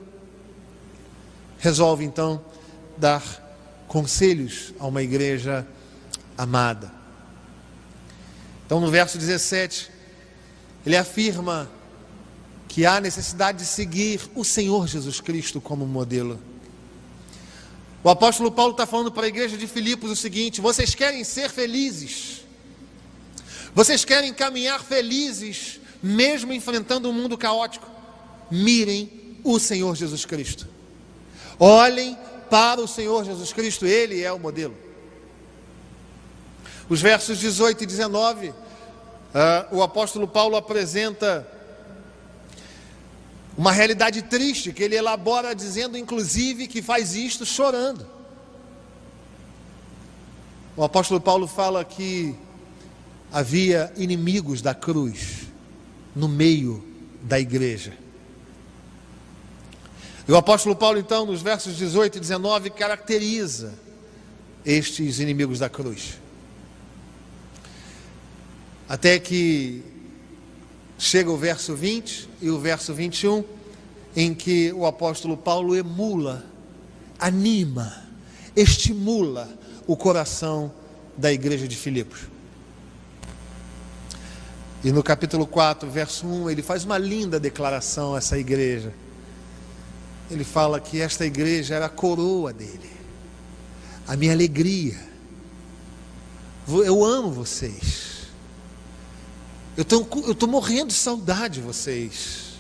resolve 1.60 2.04
então 2.04 2.44
dar 2.98 3.24
conselhos 3.88 4.74
a 4.80 4.88
uma 4.88 5.02
igreja 5.02 5.68
amada. 6.38 6.92
Então, 8.66 8.80
no 8.80 8.90
verso 8.90 9.18
17, 9.18 9.92
ele 10.86 10.96
afirma 10.96 11.70
que 12.68 12.86
há 12.86 13.02
necessidade 13.02 13.60
de 13.60 13.66
seguir 13.66 14.22
o 14.34 14.46
Senhor 14.46 14.88
Jesus 14.88 15.20
Cristo 15.20 15.60
como 15.60 15.86
modelo. 15.86 16.40
O 18.04 18.10
apóstolo 18.10 18.52
Paulo 18.52 18.72
está 18.72 18.88
falando 18.88 19.12
para 19.12 19.26
a 19.26 19.28
igreja 19.28 19.56
de 19.56 19.68
Filipos 19.68 20.10
o 20.10 20.16
seguinte: 20.16 20.60
vocês 20.60 20.96
querem 20.96 21.24
ser 21.24 21.50
felizes, 21.50 22.42
vocês 23.76 24.04
querem 24.04 24.34
caminhar 24.34 24.84
felizes, 24.84 25.80
mesmo 26.02 26.52
enfrentando 26.52 27.10
um 27.10 27.14
mundo 27.14 27.38
caótico, 27.38 27.88
mirem 28.50 29.38
o 29.44 29.60
Senhor 29.60 29.96
Jesus 29.96 30.26
Cristo, 30.26 30.68
olhem 31.60 32.18
para 32.50 32.82
o 32.82 32.88
Senhor 32.88 33.24
Jesus 33.24 33.54
Cristo, 33.54 33.86
Ele 33.86 34.24
é 34.24 34.32
o 34.32 34.40
modelo. 34.40 34.76
Os 36.90 37.02
versos 37.02 37.40
18 37.40 37.84
e 37.84 37.86
19, 37.86 38.50
uh, 38.50 38.56
ah, 39.34 39.68
o 39.72 39.82
apóstolo 39.82 40.28
Paulo 40.28 40.58
apresenta 40.58 41.48
uma 43.58 43.72
realidade 43.72 44.22
triste 44.24 44.72
que 44.72 44.84
ele 44.84 44.96
elabora 44.96 45.54
dizendo, 45.54 45.98
inclusive, 45.98 46.68
que 46.68 46.82
faz 46.82 47.16
isto 47.16 47.46
chorando. 47.46 48.06
O 50.76 50.84
apóstolo 50.84 51.20
Paulo 51.20 51.48
fala 51.48 51.84
que 51.84 52.36
havia 53.32 53.92
inimigos 53.98 54.62
da 54.62 54.74
cruz 54.74 55.48
no 56.16 56.28
meio 56.28 56.84
da 57.22 57.40
igreja. 57.40 57.94
E 60.28 60.32
o 60.32 60.38
apóstolo 60.38 60.76
Paulo, 60.76 60.98
então, 60.98 61.26
nos 61.26 61.42
versos 61.42 61.76
18 61.76 62.18
e 62.18 62.22
19, 62.22 62.70
caracteriza 62.70 63.74
estes 64.66 65.20
inimigos 65.20 65.60
da 65.60 65.70
cruz. 65.70 66.20
Até 68.88 69.20
que 69.20 69.91
Chega 71.04 71.32
o 71.32 71.36
verso 71.36 71.76
20 71.76 72.30
e 72.44 72.52
o 72.52 72.60
verso 72.60 72.94
21, 72.94 73.44
em 74.16 74.36
que 74.36 74.72
o 74.72 74.86
apóstolo 74.86 75.36
Paulo 75.36 75.76
emula, 75.76 76.46
anima, 77.18 78.04
estimula 78.56 79.50
o 79.88 79.98
coração 79.98 80.72
da 81.18 81.34
igreja 81.34 81.68
de 81.68 81.76
Filipos. 81.76 82.20
E 84.84 84.92
no 84.92 85.02
capítulo 85.02 85.48
4, 85.48 85.90
verso 85.90 86.28
1, 86.28 86.52
ele 86.52 86.62
faz 86.62 86.86
uma 86.86 87.00
linda 87.00 87.40
declaração 87.40 88.14
a 88.14 88.20
essa 88.20 88.38
igreja. 88.38 88.94
Ele 90.30 90.44
fala 90.44 90.80
que 90.80 91.02
esta 91.02 91.26
igreja 91.26 91.74
era 91.74 91.88
a 91.88 91.90
coroa 91.90 92.54
dele, 92.54 92.92
a 94.08 94.16
minha 94.16 94.34
alegria. 94.34 95.00
Eu 96.68 97.04
amo 97.04 97.32
vocês. 97.32 98.11
Eu 99.78 99.84
estou 99.84 100.50
morrendo 100.50 100.88
de 100.88 100.94
saudade 100.94 101.56
de 101.56 101.62
vocês. 101.62 102.52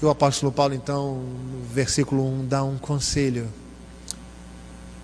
E 0.00 0.04
o 0.04 0.10
apóstolo 0.10 0.50
Paulo, 0.50 0.74
então, 0.74 1.16
no 1.16 1.64
versículo 1.72 2.26
1, 2.40 2.46
dá 2.46 2.64
um 2.64 2.78
conselho 2.78 3.52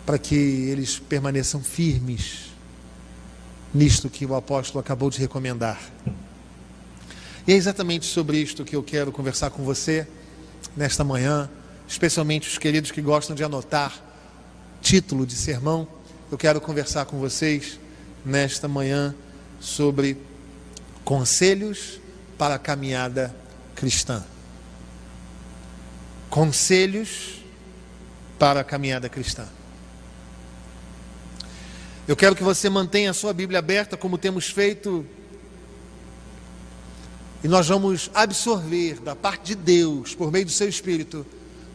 para 0.04 0.18
que 0.18 0.34
eles 0.34 0.98
permaneçam 0.98 1.62
firmes 1.62 2.52
nisto 3.74 4.10
que 4.10 4.26
o 4.26 4.34
apóstolo 4.34 4.80
acabou 4.80 5.08
de 5.10 5.18
recomendar. 5.18 5.80
E 7.46 7.52
é 7.52 7.56
exatamente 7.56 8.06
sobre 8.06 8.38
isto 8.38 8.64
que 8.64 8.76
eu 8.76 8.82
quero 8.82 9.10
conversar 9.10 9.50
com 9.50 9.62
você 9.62 10.06
nesta 10.76 11.02
manhã, 11.02 11.50
especialmente 11.88 12.48
os 12.48 12.58
queridos 12.58 12.90
que 12.90 13.00
gostam 13.00 13.34
de 13.34 13.42
anotar 13.42 13.94
título 14.80 15.26
de 15.26 15.34
sermão. 15.34 15.88
Eu 16.30 16.38
quero 16.38 16.60
conversar 16.60 17.04
com 17.06 17.18
vocês 17.18 17.78
nesta 18.24 18.68
manhã 18.68 19.14
sobre 19.60 20.16
conselhos 21.04 22.00
para 22.38 22.54
a 22.56 22.58
caminhada 22.58 23.34
cristã. 23.74 24.24
Conselhos 26.30 27.42
para 28.38 28.60
a 28.60 28.64
caminhada 28.64 29.08
cristã. 29.08 29.46
Eu 32.06 32.16
quero 32.16 32.34
que 32.34 32.42
você 32.42 32.68
mantenha 32.68 33.10
a 33.10 33.14
sua 33.14 33.32
Bíblia 33.32 33.60
aberta, 33.60 33.96
como 33.96 34.18
temos 34.18 34.48
feito, 34.48 35.06
e 37.44 37.48
nós 37.48 37.68
vamos 37.68 38.10
absorver 38.14 39.00
da 39.00 39.14
parte 39.14 39.46
de 39.46 39.54
Deus, 39.54 40.14
por 40.14 40.30
meio 40.30 40.44
do 40.44 40.50
seu 40.50 40.68
Espírito, 40.68 41.24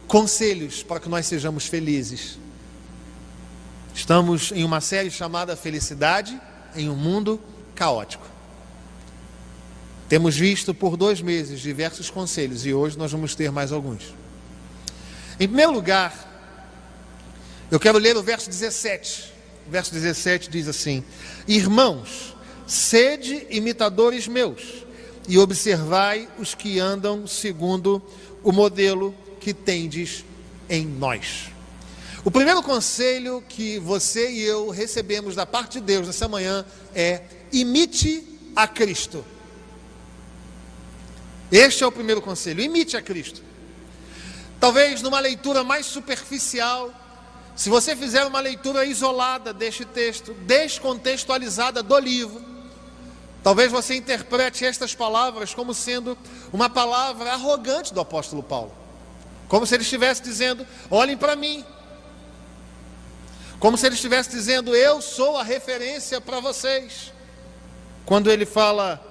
conselhos 0.06 0.82
para 0.82 1.00
que 1.00 1.08
nós 1.08 1.26
sejamos 1.26 1.66
felizes 1.66 2.38
Estamos 3.98 4.52
em 4.52 4.62
uma 4.62 4.80
série 4.80 5.10
chamada 5.10 5.56
Felicidade 5.56 6.40
em 6.76 6.88
um 6.88 6.94
Mundo 6.94 7.40
Caótico. 7.74 8.24
Temos 10.08 10.36
visto 10.36 10.72
por 10.72 10.96
dois 10.96 11.20
meses 11.20 11.58
diversos 11.58 12.08
conselhos 12.08 12.64
e 12.64 12.72
hoje 12.72 12.96
nós 12.96 13.10
vamos 13.10 13.34
ter 13.34 13.50
mais 13.50 13.72
alguns. 13.72 14.14
Em 15.32 15.48
primeiro 15.48 15.72
lugar, 15.72 16.14
eu 17.72 17.80
quero 17.80 17.98
ler 17.98 18.16
o 18.16 18.22
verso 18.22 18.48
17. 18.48 19.34
O 19.66 19.70
verso 19.72 19.92
17 19.92 20.48
diz 20.48 20.68
assim: 20.68 21.02
Irmãos, 21.48 22.36
sede 22.68 23.48
imitadores 23.50 24.28
meus 24.28 24.84
e 25.28 25.36
observai 25.38 26.28
os 26.38 26.54
que 26.54 26.78
andam 26.78 27.26
segundo 27.26 28.00
o 28.44 28.52
modelo 28.52 29.12
que 29.40 29.52
tendes 29.52 30.24
em 30.70 30.86
nós. 30.86 31.57
O 32.28 32.30
primeiro 32.30 32.62
conselho 32.62 33.42
que 33.48 33.78
você 33.78 34.30
e 34.30 34.42
eu 34.42 34.68
recebemos 34.68 35.34
da 35.34 35.46
parte 35.46 35.80
de 35.80 35.80
Deus 35.80 36.06
nessa 36.06 36.28
manhã 36.28 36.62
é: 36.94 37.22
imite 37.50 38.22
a 38.54 38.68
Cristo. 38.68 39.24
Este 41.50 41.82
é 41.82 41.86
o 41.86 41.90
primeiro 41.90 42.20
conselho: 42.20 42.60
imite 42.60 42.98
a 42.98 43.00
Cristo. 43.00 43.42
Talvez 44.60 45.00
numa 45.00 45.18
leitura 45.20 45.64
mais 45.64 45.86
superficial, 45.86 46.92
se 47.56 47.70
você 47.70 47.96
fizer 47.96 48.26
uma 48.26 48.40
leitura 48.40 48.84
isolada 48.84 49.54
deste 49.54 49.86
texto, 49.86 50.34
descontextualizada 50.34 51.82
do 51.82 51.98
livro, 51.98 52.44
talvez 53.42 53.72
você 53.72 53.94
interprete 53.94 54.66
estas 54.66 54.94
palavras 54.94 55.54
como 55.54 55.72
sendo 55.72 56.14
uma 56.52 56.68
palavra 56.68 57.32
arrogante 57.32 57.94
do 57.94 58.02
apóstolo 58.02 58.42
Paulo. 58.42 58.74
Como 59.48 59.64
se 59.66 59.74
ele 59.74 59.82
estivesse 59.82 60.22
dizendo: 60.22 60.66
olhem 60.90 61.16
para 61.16 61.34
mim, 61.34 61.64
como 63.58 63.76
se 63.76 63.86
ele 63.86 63.94
estivesse 63.94 64.30
dizendo: 64.30 64.74
Eu 64.74 65.00
sou 65.00 65.36
a 65.36 65.42
referência 65.42 66.20
para 66.20 66.40
vocês. 66.40 67.12
Quando 68.04 68.30
ele 68.30 68.46
fala, 68.46 69.02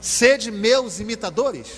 sede 0.00 0.50
meus 0.50 1.00
imitadores. 1.00 1.68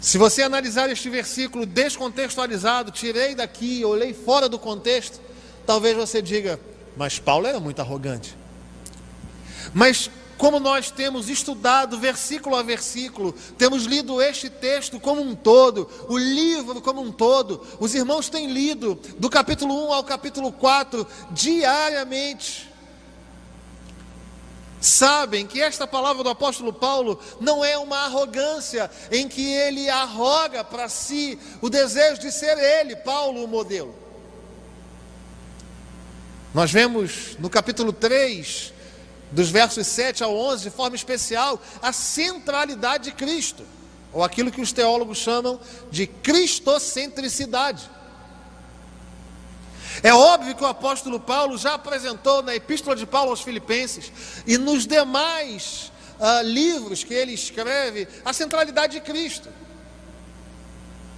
Se 0.00 0.18
você 0.18 0.42
analisar 0.42 0.90
este 0.90 1.08
versículo 1.10 1.66
descontextualizado, 1.66 2.90
tirei 2.90 3.34
daqui, 3.34 3.84
olhei 3.84 4.14
fora 4.14 4.48
do 4.48 4.58
contexto, 4.58 5.20
talvez 5.66 5.96
você 5.96 6.22
diga: 6.22 6.58
mas 6.96 7.18
Paulo 7.18 7.46
era 7.46 7.60
muito 7.60 7.80
arrogante. 7.80 8.36
Mas 9.72 10.10
como 10.42 10.58
nós 10.58 10.90
temos 10.90 11.28
estudado 11.28 11.96
versículo 12.00 12.56
a 12.56 12.64
versículo, 12.64 13.32
temos 13.56 13.84
lido 13.84 14.20
este 14.20 14.50
texto 14.50 14.98
como 14.98 15.22
um 15.22 15.36
todo, 15.36 15.88
o 16.08 16.18
livro 16.18 16.82
como 16.82 17.00
um 17.00 17.12
todo, 17.12 17.64
os 17.78 17.94
irmãos 17.94 18.28
têm 18.28 18.52
lido 18.52 18.98
do 19.20 19.30
capítulo 19.30 19.86
1 19.86 19.92
ao 19.92 20.02
capítulo 20.02 20.50
4 20.50 21.06
diariamente. 21.30 22.68
Sabem 24.80 25.46
que 25.46 25.62
esta 25.62 25.86
palavra 25.86 26.24
do 26.24 26.30
apóstolo 26.30 26.72
Paulo 26.72 27.20
não 27.40 27.64
é 27.64 27.78
uma 27.78 27.98
arrogância 27.98 28.90
em 29.12 29.28
que 29.28 29.48
ele 29.48 29.88
arroga 29.88 30.64
para 30.64 30.88
si 30.88 31.38
o 31.60 31.70
desejo 31.70 32.20
de 32.20 32.32
ser 32.32 32.58
ele, 32.58 32.96
Paulo, 32.96 33.44
o 33.44 33.46
modelo. 33.46 33.94
Nós 36.52 36.72
vemos 36.72 37.38
no 37.38 37.48
capítulo 37.48 37.92
3 37.92 38.71
dos 39.32 39.50
versos 39.50 39.86
7 39.86 40.22
ao 40.22 40.36
11, 40.36 40.64
de 40.64 40.70
forma 40.70 40.94
especial, 40.94 41.60
a 41.80 41.92
centralidade 41.92 43.04
de 43.04 43.12
Cristo, 43.12 43.64
ou 44.12 44.22
aquilo 44.22 44.52
que 44.52 44.60
os 44.60 44.72
teólogos 44.72 45.18
chamam 45.18 45.58
de 45.90 46.06
cristocentricidade. 46.06 47.90
É 50.02 50.12
óbvio 50.12 50.54
que 50.54 50.62
o 50.62 50.66
apóstolo 50.66 51.18
Paulo 51.18 51.58
já 51.58 51.74
apresentou 51.74 52.42
na 52.42 52.54
Epístola 52.54 52.94
de 52.94 53.06
Paulo 53.06 53.30
aos 53.30 53.42
Filipenses 53.42 54.12
e 54.46 54.56
nos 54.56 54.86
demais 54.86 55.90
uh, 56.18 56.42
livros 56.42 57.04
que 57.04 57.12
ele 57.12 57.32
escreve 57.32 58.08
a 58.24 58.32
centralidade 58.32 58.94
de 58.94 59.00
Cristo. 59.00 59.48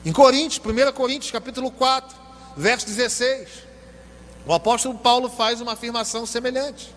Em 0.05 0.13
Coríntios, 0.13 0.65
1 0.65 0.93
Coríntios 0.93 1.33
capítulo 1.33 1.71
4, 1.71 2.17
verso 2.57 2.87
16, 2.87 3.49
o 4.47 4.53
apóstolo 4.53 4.99
Paulo 4.99 5.31
faz 5.31 5.61
uma 5.61 5.73
afirmação 5.73 6.27
semelhante. 6.27 6.95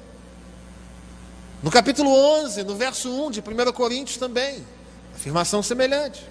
No 1.62 1.72
capítulo 1.72 2.12
11, 2.12 2.64
no 2.64 2.76
verso 2.76 3.10
1 3.10 3.32
de 3.32 3.40
1 3.40 3.72
Coríntios 3.74 4.18
também, 4.18 4.66
afirmação 5.16 5.64
semelhante. 5.64 6.24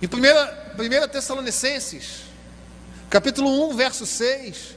Em 0.00 0.06
1, 0.06 1.04
1 1.04 1.08
Tessalonicenses, 1.08 2.22
capítulo 3.10 3.68
1, 3.70 3.76
verso 3.76 4.06
6. 4.06 4.76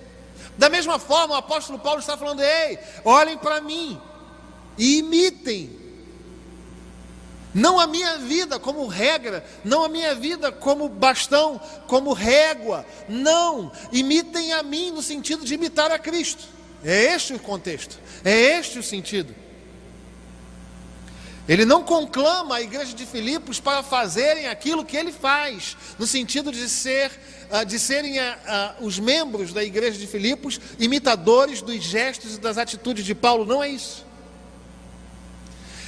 Da 0.57 0.67
mesma 0.67 0.97
forma, 0.97 1.35
o 1.35 1.37
apóstolo 1.37 1.77
Paulo 1.77 1.99
está 1.99 2.17
falando: 2.17 2.41
ei, 2.41 2.79
olhem 3.05 3.37
para 3.37 3.61
mim 3.61 4.01
e 4.77 4.97
imitem. 4.97 5.77
Não 7.53 7.79
a 7.79 7.87
minha 7.87 8.17
vida 8.17 8.59
como 8.59 8.85
regra, 8.87 9.43
não 9.63 9.83
a 9.83 9.89
minha 9.89 10.13
vida 10.13 10.51
como 10.51 10.87
bastão, 10.87 11.59
como 11.87 12.13
régua. 12.13 12.85
Não, 13.07 13.71
imitem 13.91 14.53
a 14.53 14.63
mim 14.63 14.91
no 14.91 15.01
sentido 15.01 15.45
de 15.45 15.53
imitar 15.53 15.91
a 15.91 15.99
Cristo. 15.99 16.58
É 16.83 17.13
este 17.13 17.33
o 17.33 17.39
contexto, 17.39 17.97
é 18.23 18.59
este 18.59 18.79
o 18.79 18.83
sentido. 18.83 19.35
Ele 21.49 21.65
não 21.65 21.83
conclama 21.83 22.57
a 22.57 22.61
igreja 22.61 22.93
de 22.93 23.07
Filipos 23.07 23.59
para 23.59 23.81
fazerem 23.81 24.47
aquilo 24.47 24.85
que 24.85 24.95
ele 24.95 25.11
faz, 25.11 25.75
no 25.97 26.05
sentido 26.05 26.51
de 26.51 26.69
ser, 26.69 27.11
ah, 27.49 27.63
de 27.63 27.79
serem 27.79 28.19
ah, 28.19 28.39
ah, 28.45 28.75
os 28.79 28.99
membros 28.99 29.51
da 29.51 29.63
igreja 29.63 29.97
de 29.97 30.05
Filipos 30.05 30.61
imitadores 30.77 31.63
dos 31.63 31.81
gestos 31.83 32.35
e 32.35 32.39
das 32.39 32.59
atitudes 32.59 33.03
de 33.03 33.15
Paulo. 33.15 33.45
Não 33.45 33.63
é 33.63 33.69
isso. 33.69 34.05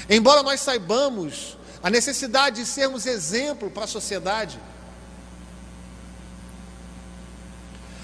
Embora 0.10 0.42
nós 0.42 0.62
saibamos 0.62 1.58
a 1.84 1.92
necessidade 1.92 2.62
de 2.62 2.66
sermos 2.66 3.06
exemplo 3.06 3.70
para 3.70 3.84
a 3.84 3.88
sociedade, 3.88 4.60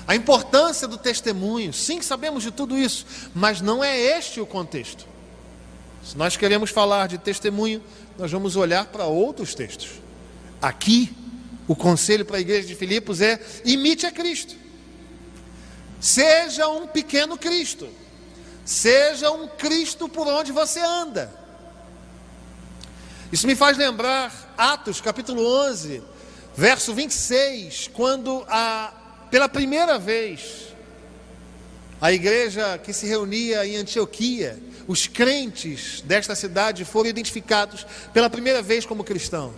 A 0.07 0.15
importância 0.15 0.87
do 0.87 0.97
testemunho, 0.97 1.73
sim, 1.73 2.01
sabemos 2.01 2.41
de 2.41 2.49
tudo 2.49 2.77
isso, 2.77 3.05
mas 3.35 3.59
não 3.59 3.83
é 3.83 3.99
este 3.99 4.39
o 4.39 4.45
contexto. 4.45 5.05
Se 6.01 6.17
nós 6.17 6.37
queremos 6.37 6.69
falar 6.69 7.07
de 7.07 7.17
testemunho, 7.17 7.83
nós 8.17 8.31
vamos 8.31 8.55
olhar 8.55 8.85
para 8.85 9.05
outros 9.05 9.53
textos. 9.53 9.89
Aqui, 10.61 11.13
o 11.67 11.75
conselho 11.75 12.23
para 12.23 12.37
a 12.37 12.39
igreja 12.39 12.65
de 12.65 12.75
Filipos 12.75 13.19
é: 13.19 13.39
imite 13.65 14.05
a 14.05 14.11
Cristo. 14.11 14.55
Seja 15.99 16.69
um 16.69 16.87
pequeno 16.87 17.37
Cristo. 17.37 17.89
Seja 18.63 19.29
um 19.31 19.47
Cristo 19.47 20.07
por 20.07 20.25
onde 20.27 20.53
você 20.53 20.79
anda. 20.79 21.33
Isso 23.29 23.45
me 23.45 23.55
faz 23.55 23.77
lembrar 23.77 24.53
Atos 24.57 25.01
capítulo 25.01 25.45
11, 25.67 26.01
verso 26.55 26.93
26, 26.93 27.89
quando 27.93 28.45
a 28.47 28.93
pela 29.29 29.49
primeira 29.49 29.97
vez, 29.97 30.67
a 31.99 32.11
igreja 32.11 32.77
que 32.77 32.93
se 32.93 33.07
reunia 33.07 33.65
em 33.65 33.75
Antioquia, 33.75 34.59
os 34.87 35.07
crentes 35.07 36.01
desta 36.01 36.35
cidade 36.35 36.85
foram 36.85 37.09
identificados 37.09 37.85
pela 38.13 38.29
primeira 38.29 38.61
vez 38.61 38.85
como 38.85 39.03
cristãos. 39.03 39.55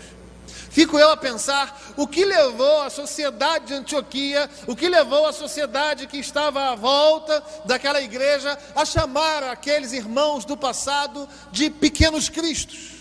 Fico 0.70 0.98
eu 1.00 1.12
a 1.12 1.18
pensar 1.18 1.94
o 1.98 2.08
que 2.08 2.24
levou 2.24 2.82
a 2.82 2.90
sociedade 2.90 3.66
de 3.66 3.74
Antioquia, 3.74 4.50
o 4.68 4.76
que 4.76 4.88
levou 4.88 5.26
a 5.26 5.34
sociedade 5.34 6.08
que 6.08 6.18
estava 6.18 6.70
à 6.70 6.76
volta 6.76 7.44
daquela 7.66 8.02
igreja 8.02 8.58
a 8.76 8.86
chamar 8.86 9.44
aqueles 9.44 9.94
irmãos 9.94 10.46
do 10.46 10.56
passado 10.56 11.28
de 11.52 11.70
pequenos 11.70 12.30
cristos. 12.30 13.00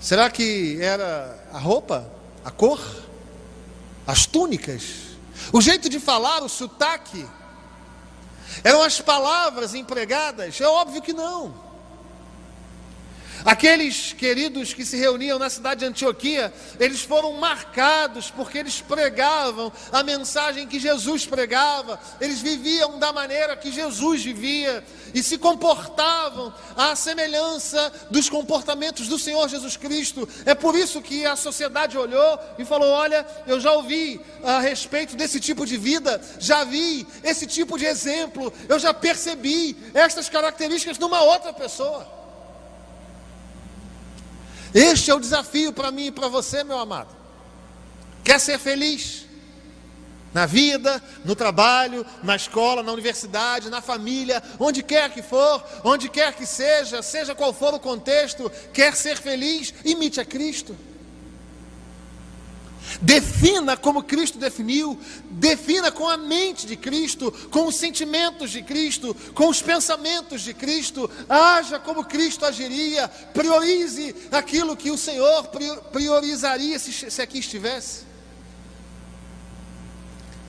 Será 0.00 0.30
que 0.30 0.78
era 0.80 1.38
a 1.52 1.58
roupa, 1.58 2.10
a 2.44 2.50
cor? 2.50 3.03
As 4.06 4.26
túnicas, 4.26 4.82
o 5.52 5.60
jeito 5.60 5.88
de 5.88 5.98
falar, 5.98 6.42
o 6.42 6.48
sotaque, 6.48 7.26
eram 8.62 8.82
as 8.82 9.00
palavras 9.00 9.74
empregadas? 9.74 10.60
É 10.60 10.66
óbvio 10.66 11.02
que 11.02 11.12
não. 11.12 11.54
Aqueles 13.44 14.14
queridos 14.14 14.72
que 14.72 14.86
se 14.86 14.96
reuniam 14.96 15.38
na 15.38 15.50
cidade 15.50 15.80
de 15.80 15.86
Antioquia, 15.86 16.50
eles 16.80 17.02
foram 17.02 17.34
marcados 17.34 18.30
porque 18.30 18.56
eles 18.56 18.80
pregavam 18.80 19.70
a 19.92 20.02
mensagem 20.02 20.66
que 20.66 20.80
Jesus 20.80 21.26
pregava, 21.26 22.00
eles 22.22 22.40
viviam 22.40 22.98
da 22.98 23.12
maneira 23.12 23.54
que 23.54 23.70
Jesus 23.70 24.24
vivia 24.24 24.82
e 25.12 25.22
se 25.22 25.36
comportavam 25.36 26.54
à 26.74 26.96
semelhança 26.96 27.92
dos 28.10 28.30
comportamentos 28.30 29.08
do 29.08 29.18
Senhor 29.18 29.46
Jesus 29.46 29.76
Cristo. 29.76 30.26
É 30.46 30.54
por 30.54 30.74
isso 30.74 31.02
que 31.02 31.26
a 31.26 31.36
sociedade 31.36 31.98
olhou 31.98 32.38
e 32.58 32.64
falou: 32.64 32.88
Olha, 32.88 33.26
eu 33.46 33.60
já 33.60 33.72
ouvi 33.72 34.18
a 34.42 34.58
respeito 34.60 35.16
desse 35.16 35.38
tipo 35.38 35.66
de 35.66 35.76
vida, 35.76 36.18
já 36.38 36.64
vi 36.64 37.06
esse 37.22 37.46
tipo 37.46 37.78
de 37.78 37.84
exemplo, 37.84 38.50
eu 38.70 38.78
já 38.78 38.94
percebi 38.94 39.76
estas 39.92 40.30
características 40.30 40.98
numa 40.98 41.20
outra 41.20 41.52
pessoa. 41.52 42.13
Este 44.74 45.12
é 45.12 45.14
o 45.14 45.20
desafio 45.20 45.72
para 45.72 45.92
mim 45.92 46.06
e 46.06 46.10
para 46.10 46.26
você, 46.26 46.64
meu 46.64 46.78
amado. 46.78 47.14
Quer 48.24 48.40
ser 48.40 48.58
feliz? 48.58 49.24
Na 50.32 50.46
vida, 50.46 51.00
no 51.24 51.36
trabalho, 51.36 52.04
na 52.20 52.34
escola, 52.34 52.82
na 52.82 52.90
universidade, 52.90 53.70
na 53.70 53.80
família, 53.80 54.42
onde 54.58 54.82
quer 54.82 55.10
que 55.10 55.22
for, 55.22 55.64
onde 55.84 56.08
quer 56.08 56.34
que 56.34 56.44
seja, 56.44 57.02
seja 57.02 57.36
qual 57.36 57.52
for 57.52 57.72
o 57.72 57.78
contexto, 57.78 58.50
quer 58.72 58.96
ser 58.96 59.16
feliz, 59.16 59.72
imite 59.84 60.20
a 60.20 60.24
Cristo. 60.24 60.76
Defina 63.04 63.76
como 63.76 64.02
Cristo 64.02 64.38
definiu, 64.38 64.98
defina 65.28 65.92
com 65.92 66.08
a 66.08 66.16
mente 66.16 66.66
de 66.66 66.74
Cristo, 66.74 67.30
com 67.50 67.66
os 67.66 67.76
sentimentos 67.76 68.50
de 68.50 68.62
Cristo, 68.62 69.14
com 69.34 69.48
os 69.48 69.60
pensamentos 69.60 70.40
de 70.40 70.54
Cristo, 70.54 71.10
haja 71.28 71.78
como 71.78 72.02
Cristo 72.02 72.46
agiria, 72.46 73.06
priorize 73.06 74.16
aquilo 74.32 74.74
que 74.74 74.90
o 74.90 74.96
Senhor 74.96 75.50
priorizaria 75.92 76.78
se, 76.78 77.10
se 77.10 77.20
aqui 77.20 77.40
estivesse. 77.40 78.04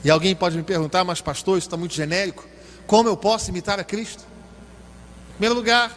E 0.02 0.10
alguém 0.10 0.34
pode 0.34 0.56
me 0.56 0.62
perguntar, 0.62 1.04
mas 1.04 1.20
pastor, 1.20 1.58
isso 1.58 1.66
está 1.66 1.76
muito 1.76 1.94
genérico, 1.94 2.48
como 2.86 3.06
eu 3.06 3.18
posso 3.18 3.50
imitar 3.50 3.78
a 3.78 3.84
Cristo? 3.84 4.24
Em 5.28 5.32
primeiro 5.32 5.54
lugar, 5.54 5.92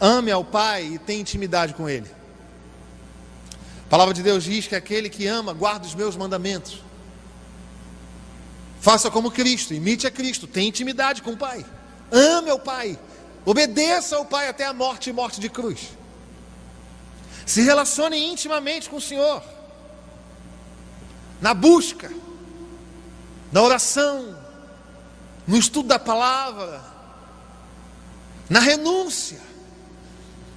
ame 0.00 0.30
ao 0.30 0.42
Pai 0.42 0.86
e 0.94 0.98
tenha 0.98 1.20
intimidade 1.20 1.74
com 1.74 1.86
Ele. 1.86 2.21
Palavra 3.92 4.14
de 4.14 4.22
Deus 4.22 4.44
diz 4.44 4.66
que 4.66 4.74
aquele 4.74 5.10
que 5.10 5.26
ama 5.26 5.52
guarda 5.52 5.86
os 5.86 5.94
meus 5.94 6.16
mandamentos. 6.16 6.80
Faça 8.80 9.10
como 9.10 9.30
Cristo, 9.30 9.74
imite 9.74 10.06
a 10.06 10.10
Cristo, 10.10 10.46
tenha 10.46 10.66
intimidade 10.66 11.20
com 11.20 11.32
o 11.32 11.36
Pai. 11.36 11.62
Ame 12.10 12.48
ao 12.48 12.58
Pai, 12.58 12.98
obedeça 13.44 14.16
ao 14.16 14.24
Pai 14.24 14.48
até 14.48 14.64
a 14.64 14.72
morte 14.72 15.10
e 15.10 15.12
morte 15.12 15.42
de 15.42 15.50
cruz. 15.50 15.90
Se 17.44 17.60
relacione 17.60 18.16
intimamente 18.16 18.88
com 18.88 18.96
o 18.96 19.00
Senhor, 19.00 19.44
na 21.38 21.52
busca, 21.52 22.10
na 23.52 23.60
oração, 23.60 24.38
no 25.46 25.58
estudo 25.58 25.88
da 25.88 25.98
palavra, 25.98 26.82
na 28.48 28.58
renúncia. 28.58 29.38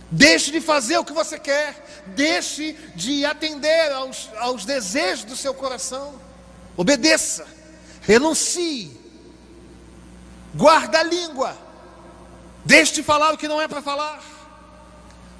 Deixe 0.09 0.51
de 0.51 0.61
fazer 0.61 0.97
o 0.97 1.03
que 1.03 1.11
você 1.11 1.37
quer. 1.37 1.84
Deixe 2.07 2.73
de 2.95 3.25
atender 3.25 3.91
aos, 3.91 4.29
aos 4.37 4.65
desejos 4.65 5.25
do 5.25 5.35
seu 5.35 5.53
coração. 5.53 6.15
Obedeça. 6.77 7.45
Renuncie. 8.01 8.99
Guarda 10.53 10.99
a 10.99 11.03
língua. 11.03 11.57
Deixe 12.63 12.93
de 12.93 13.03
falar 13.03 13.33
o 13.33 13.37
que 13.37 13.47
não 13.47 13.61
é 13.61 13.67
para 13.67 13.81
falar. 13.81 14.23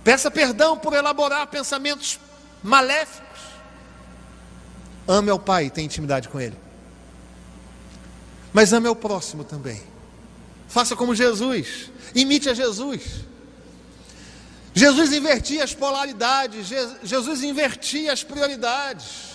Peça 0.04 0.30
perdão 0.30 0.78
por 0.78 0.94
elaborar 0.94 1.48
pensamentos 1.48 2.20
maléficos. 2.62 3.26
Ame 5.08 5.30
ao 5.30 5.40
Pai 5.40 5.70
tenha 5.70 5.86
intimidade 5.86 6.30
com 6.30 6.40
Ele. 6.40 6.58
Mas 8.54 8.72
ame 8.72 8.88
ao 8.88 8.96
próximo 8.96 9.44
também. 9.44 9.82
Faça 10.68 10.96
como 10.96 11.16
Jesus. 11.16 11.92
Imite 12.14 12.50
a 12.50 12.54
Jesus. 12.54 13.25
Jesus 14.76 15.14
invertia 15.14 15.64
as 15.64 15.74
polaridades, 15.74 16.68
Jesus 17.02 17.42
invertia 17.42 18.12
as 18.12 18.24
prioridades. 18.24 19.34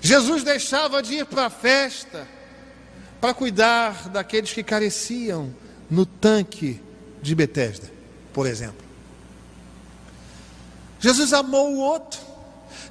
Jesus 0.00 0.44
deixava 0.44 1.02
de 1.02 1.14
ir 1.14 1.26
para 1.26 1.46
a 1.46 1.50
festa 1.50 2.26
para 3.20 3.34
cuidar 3.34 4.08
daqueles 4.08 4.52
que 4.52 4.62
careciam 4.62 5.52
no 5.90 6.06
tanque 6.06 6.80
de 7.20 7.34
Betesda, 7.34 7.90
por 8.32 8.46
exemplo. 8.46 8.86
Jesus 11.00 11.32
amou 11.32 11.74
o 11.74 11.78
outro. 11.78 12.20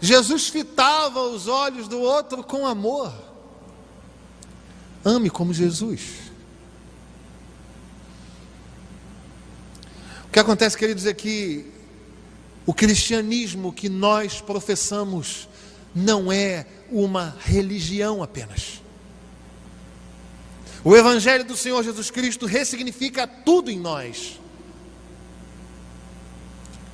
Jesus 0.02 0.50
fitava 0.50 1.22
os 1.22 1.48
olhos 1.48 1.88
do 1.88 2.02
outro 2.02 2.44
com 2.44 2.68
amor. 2.68 3.14
Ame 5.06 5.30
como 5.30 5.54
Jesus. 5.54 6.27
Que 10.38 10.42
acontece, 10.42 10.78
queridos, 10.78 11.08
é 11.08 11.16
que 11.16 11.66
o 12.64 12.72
cristianismo 12.72 13.74
que 13.74 13.90
nós 13.90 14.40
professamos 14.40 15.50
não 15.96 16.32
é 16.32 16.68
uma 16.92 17.36
religião 17.40 18.22
apenas. 18.22 18.80
O 20.84 20.96
Evangelho 20.96 21.44
do 21.44 21.58
Senhor 21.58 21.84
Jesus 21.84 22.12
Cristo 22.12 22.46
ressignifica 22.46 23.26
tudo 23.26 23.72
em 23.72 23.80
nós, 23.80 24.40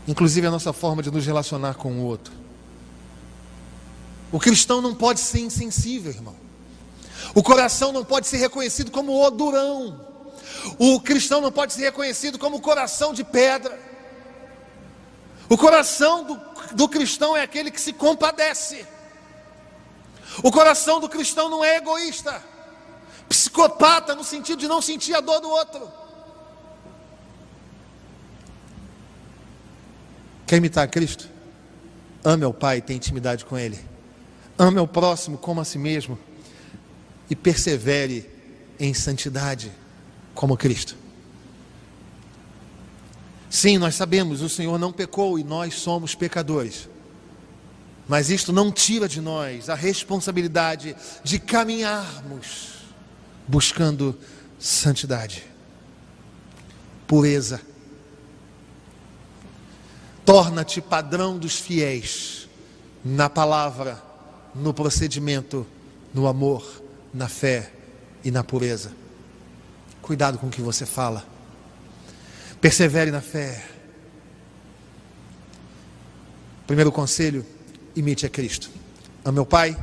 inclusive 0.08 0.47
a 0.47 0.51
nossa 0.51 0.71
forma 0.71 1.03
de 1.03 1.12
nos 1.12 1.25
relacionar 1.25 1.73
com 1.73 1.91
o 1.91 2.03
outro. 2.06 2.34
O 4.32 4.39
cristão 4.39 4.82
não 4.82 4.95
pode 4.95 5.19
ser 5.19 5.39
insensível, 5.39 6.13
irmão. 6.13 6.36
O 7.36 7.43
coração 7.43 7.91
não 7.91 8.06
pode 8.06 8.25
ser 8.25 8.38
reconhecido 8.38 8.89
como 8.89 9.21
odurão. 9.21 10.12
O 10.78 10.99
cristão 10.99 11.41
não 11.41 11.52
pode 11.52 11.73
ser 11.73 11.82
reconhecido 11.82 12.39
como 12.39 12.62
coração 12.62 13.13
de 13.13 13.23
pedra. 13.23 13.80
O 15.49 15.58
coração 15.58 16.23
do, 16.23 16.41
do 16.73 16.88
cristão 16.88 17.36
é 17.36 17.41
aquele 17.41 17.69
que 17.69 17.82
se 17.82 17.93
compadece. 17.93 18.86
O 20.41 20.52
coração 20.52 20.99
do 20.99 21.10
cristão 21.10 21.49
não 21.49 21.63
é 21.63 21.78
egoísta, 21.78 22.43
psicopata 23.30 24.15
no 24.15 24.23
sentido 24.23 24.60
de 24.60 24.67
não 24.67 24.82
sentir 24.82 25.13
a 25.13 25.21
dor 25.21 25.39
do 25.39 25.49
outro. 25.49 25.91
Quer 30.47 30.58
imitar 30.58 30.88
Cristo? 30.89 31.30
Ame 32.23 32.45
ao 32.45 32.54
Pai, 32.54 32.82
tenha 32.82 32.97
intimidade 32.97 33.45
com 33.45 33.58
Ele. 33.58 33.80
Ame 34.58 34.80
ao 34.80 34.88
próximo 34.88 35.38
como 35.38 35.62
a 35.62 35.65
si 35.65 35.78
mesmo. 35.78 36.17
E 37.30 37.36
persevere 37.36 38.30
em 38.80 38.93
santidade 38.93 39.71
como 40.34 40.58
Cristo. 40.58 40.96
Sim, 43.50 43.78
nós 43.78 43.96
sabemos, 43.96 44.41
o 44.41 44.50
Senhor 44.50 44.80
não 44.80 44.91
pecou 44.91 45.38
e 45.38 45.43
nós 45.43 45.76
somos 45.76 46.15
pecadores. 46.15 46.89
Mas 48.08 48.30
isto 48.30 48.52
não 48.52 48.72
tira 48.72 49.08
de 49.08 49.22
nós 49.22 49.69
a 49.69 49.76
responsabilidade 49.76 50.96
de 51.24 51.39
caminharmos 51.39 52.74
buscando 53.48 54.17
santidade, 54.58 55.43
pureza. 57.08 57.62
Torna-te 60.26 60.82
padrão 60.82 61.38
dos 61.38 61.56
fiéis 61.56 62.48
na 63.04 63.30
palavra, 63.30 64.02
no 64.56 64.74
procedimento, 64.74 65.67
no 66.13 66.28
amor, 66.28 66.82
na 67.13 67.28
fé 67.28 67.72
e 68.24 68.32
na 68.32 68.43
pureza. 68.43 69.03
Cuidado 70.04 70.38
com 70.38 70.48
o 70.48 70.50
que 70.50 70.62
você 70.62 70.86
fala. 70.86 71.26
Persevere 72.60 73.10
na 73.10 73.22
fé. 73.22 73.63
Primeiro 76.68 76.92
conselho: 76.92 77.46
imite 77.96 78.26
a 78.26 78.30
Cristo. 78.30 78.70
Ame 79.24 79.39
o 79.39 79.46
Pai, 79.46 79.78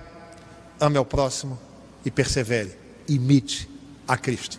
ame 0.78 0.98
ao 0.98 1.06
próximo 1.06 1.58
e 2.04 2.10
persevere. 2.10 2.76
Imite 3.08 3.66
a 4.06 4.14
Cristo. 4.18 4.58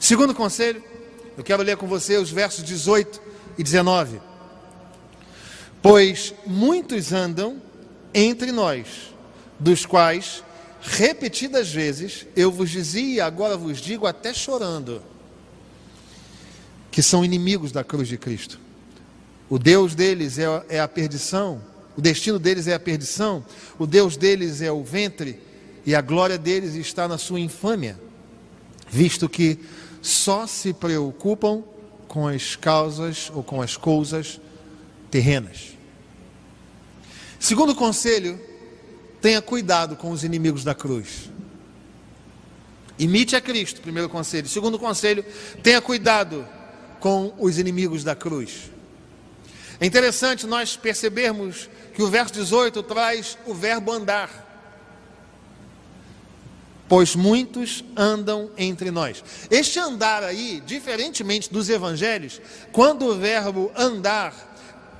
Segundo 0.00 0.34
conselho, 0.34 0.82
eu 1.36 1.44
quero 1.44 1.62
ler 1.62 1.76
com 1.76 1.86
você 1.86 2.16
os 2.16 2.32
versos 2.32 2.64
18 2.64 3.22
e 3.56 3.62
19. 3.62 4.20
Pois 5.80 6.34
muitos 6.44 7.12
andam 7.12 7.62
entre 8.12 8.50
nós, 8.50 9.14
dos 9.60 9.86
quais 9.86 10.42
repetidas 10.80 11.72
vezes 11.72 12.26
eu 12.36 12.50
vos 12.50 12.70
dizia, 12.70 13.26
agora 13.26 13.56
vos 13.56 13.78
digo 13.78 14.06
até 14.06 14.32
chorando, 14.32 15.02
que 16.90 17.02
são 17.02 17.24
inimigos 17.24 17.72
da 17.72 17.84
cruz 17.84 18.08
de 18.08 18.16
Cristo. 18.16 18.58
O 19.48 19.58
Deus 19.58 19.94
deles 19.94 20.38
é, 20.38 20.44
é 20.68 20.80
a 20.80 20.88
perdição, 20.88 21.62
o 21.96 22.00
destino 22.00 22.38
deles 22.38 22.66
é 22.66 22.74
a 22.74 22.80
perdição, 22.80 23.44
o 23.78 23.86
Deus 23.86 24.16
deles 24.16 24.60
é 24.60 24.70
o 24.70 24.84
ventre, 24.84 25.40
e 25.86 25.94
a 25.94 26.00
glória 26.00 26.36
deles 26.36 26.74
está 26.74 27.08
na 27.08 27.16
sua 27.16 27.40
infâmia, 27.40 27.98
visto 28.90 29.28
que 29.28 29.58
só 30.02 30.46
se 30.46 30.72
preocupam 30.72 31.62
com 32.06 32.26
as 32.26 32.56
causas 32.56 33.30
ou 33.34 33.42
com 33.42 33.60
as 33.62 33.76
coisas 33.76 34.40
terrenas. 35.10 35.76
Segundo 37.38 37.74
conselho, 37.74 38.38
Tenha 39.20 39.42
cuidado 39.42 39.96
com 39.96 40.10
os 40.10 40.22
inimigos 40.22 40.64
da 40.64 40.74
cruz. 40.74 41.30
Imite 42.98 43.36
a 43.36 43.40
Cristo, 43.40 43.80
primeiro 43.80 44.08
conselho. 44.08 44.48
Segundo 44.48 44.78
conselho, 44.78 45.24
tenha 45.62 45.80
cuidado 45.80 46.46
com 47.00 47.32
os 47.38 47.58
inimigos 47.58 48.02
da 48.02 48.14
cruz. 48.16 48.70
É 49.80 49.86
interessante 49.86 50.46
nós 50.46 50.76
percebermos 50.76 51.70
que 51.94 52.02
o 52.02 52.08
verso 52.08 52.34
18 52.34 52.82
traz 52.82 53.38
o 53.46 53.54
verbo 53.54 53.92
andar. 53.92 54.46
Pois 56.88 57.14
muitos 57.14 57.84
andam 57.96 58.50
entre 58.56 58.90
nós. 58.90 59.22
Este 59.50 59.78
andar 59.78 60.24
aí, 60.24 60.62
diferentemente 60.64 61.52
dos 61.52 61.68
evangelhos, 61.68 62.40
quando 62.72 63.06
o 63.06 63.14
verbo 63.14 63.70
andar, 63.76 64.32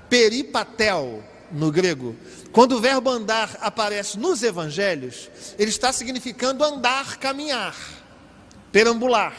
peripatel, 0.09 1.25
no 1.51 1.71
grego, 1.71 2.15
quando 2.53 2.73
o 2.73 2.81
verbo 2.81 3.11
andar 3.11 3.57
aparece 3.61 4.19
nos 4.19 4.43
evangelhos, 4.43 5.31
ele 5.59 5.71
está 5.71 5.93
significando 5.93 6.65
andar, 6.65 7.17
caminhar, 7.19 7.77
perambular. 8.71 9.35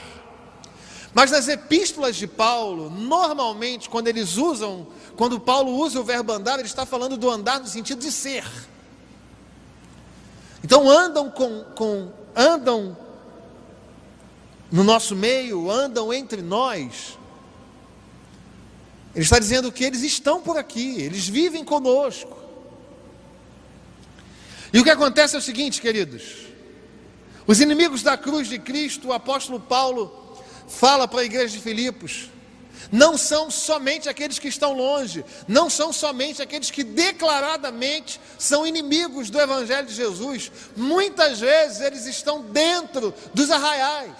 Mas 1.13 1.31
nas 1.31 1.47
epístolas 1.47 2.15
de 2.15 2.27
Paulo, 2.27 2.89
normalmente, 2.89 3.89
quando 3.89 4.07
eles 4.07 4.37
usam, 4.37 4.87
quando 5.15 5.39
Paulo 5.39 5.75
usa 5.75 5.99
o 5.99 6.03
verbo 6.03 6.31
andar, 6.31 6.59
ele 6.59 6.67
está 6.67 6.85
falando 6.85 7.17
do 7.17 7.29
andar 7.29 7.59
no 7.59 7.67
sentido 7.67 7.99
de 7.99 8.11
ser. 8.11 8.45
Então 10.63 10.89
andam 10.89 11.29
com, 11.29 11.63
com 11.75 12.11
andam 12.35 12.95
no 14.71 14.83
nosso 14.83 15.15
meio, 15.15 15.69
andam 15.69 16.13
entre 16.13 16.41
nós. 16.41 17.18
Ele 19.15 19.23
está 19.23 19.39
dizendo 19.39 19.71
que 19.71 19.83
eles 19.83 20.01
estão 20.01 20.41
por 20.41 20.57
aqui, 20.57 21.01
eles 21.01 21.27
vivem 21.27 21.63
conosco. 21.63 22.37
E 24.71 24.79
o 24.79 24.83
que 24.83 24.89
acontece 24.89 25.35
é 25.35 25.39
o 25.39 25.41
seguinte, 25.41 25.81
queridos: 25.81 26.47
os 27.47 27.59
inimigos 27.59 28.03
da 28.03 28.17
cruz 28.17 28.47
de 28.47 28.59
Cristo, 28.59 29.07
o 29.07 29.13
apóstolo 29.13 29.59
Paulo 29.59 30.37
fala 30.67 31.07
para 31.07 31.21
a 31.21 31.25
igreja 31.25 31.57
de 31.57 31.63
Filipos, 31.63 32.29
não 32.91 33.17
são 33.17 33.49
somente 33.49 34.07
aqueles 34.07 34.37
que 34.37 34.47
estão 34.47 34.73
longe, 34.73 35.25
não 35.47 35.69
são 35.69 35.91
somente 35.91 36.41
aqueles 36.41 36.69
que 36.69 36.83
declaradamente 36.83 38.21
são 38.37 38.65
inimigos 38.65 39.31
do 39.31 39.39
Evangelho 39.39 39.87
de 39.87 39.95
Jesus, 39.95 40.51
muitas 40.77 41.39
vezes 41.39 41.81
eles 41.81 42.05
estão 42.05 42.41
dentro 42.43 43.13
dos 43.33 43.49
arraiais. 43.49 44.11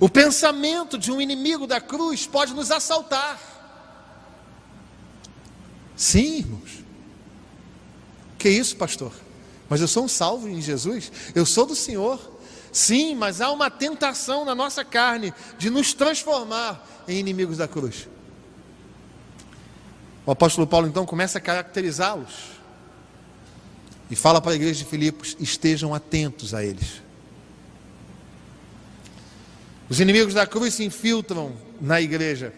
O 0.00 0.08
pensamento 0.08 0.96
de 0.96 1.12
um 1.12 1.20
inimigo 1.20 1.66
da 1.66 1.78
cruz 1.78 2.26
pode 2.26 2.54
nos 2.54 2.70
assaltar. 2.70 3.38
Sim, 5.94 6.38
irmãos. 6.38 6.82
Que 8.38 8.48
isso, 8.48 8.74
pastor? 8.76 9.12
Mas 9.68 9.82
eu 9.82 9.86
sou 9.86 10.04
um 10.04 10.08
salvo 10.08 10.48
em 10.48 10.60
Jesus, 10.60 11.12
eu 11.34 11.44
sou 11.44 11.66
do 11.66 11.76
Senhor. 11.76 12.18
Sim, 12.72 13.14
mas 13.14 13.42
há 13.42 13.52
uma 13.52 13.70
tentação 13.70 14.44
na 14.44 14.54
nossa 14.54 14.82
carne 14.82 15.34
de 15.58 15.68
nos 15.68 15.92
transformar 15.92 16.84
em 17.06 17.18
inimigos 17.18 17.58
da 17.58 17.68
cruz. 17.68 18.08
O 20.24 20.30
apóstolo 20.30 20.66
Paulo 20.66 20.86
então 20.86 21.04
começa 21.04 21.36
a 21.36 21.40
caracterizá-los. 21.40 22.52
E 24.10 24.16
fala 24.16 24.40
para 24.40 24.52
a 24.52 24.54
igreja 24.54 24.82
de 24.82 24.84
Filipos: 24.86 25.36
estejam 25.38 25.94
atentos 25.94 26.54
a 26.54 26.64
eles. 26.64 27.02
Os 29.90 29.98
inimigos 29.98 30.32
da 30.32 30.46
cruz 30.46 30.74
se 30.74 30.84
infiltram 30.84 31.54
na 31.80 32.00
igreja. 32.00 32.54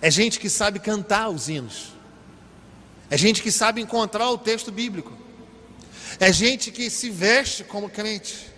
É 0.00 0.10
gente 0.10 0.40
que 0.40 0.48
sabe 0.48 0.78
cantar 0.78 1.28
os 1.28 1.46
hinos. 1.48 1.92
É 3.10 3.18
gente 3.18 3.42
que 3.42 3.52
sabe 3.52 3.82
encontrar 3.82 4.30
o 4.30 4.38
texto 4.38 4.72
bíblico. 4.72 5.12
É 6.18 6.32
gente 6.32 6.70
que 6.70 6.88
se 6.88 7.10
veste 7.10 7.62
como 7.64 7.90
crente. 7.90 8.50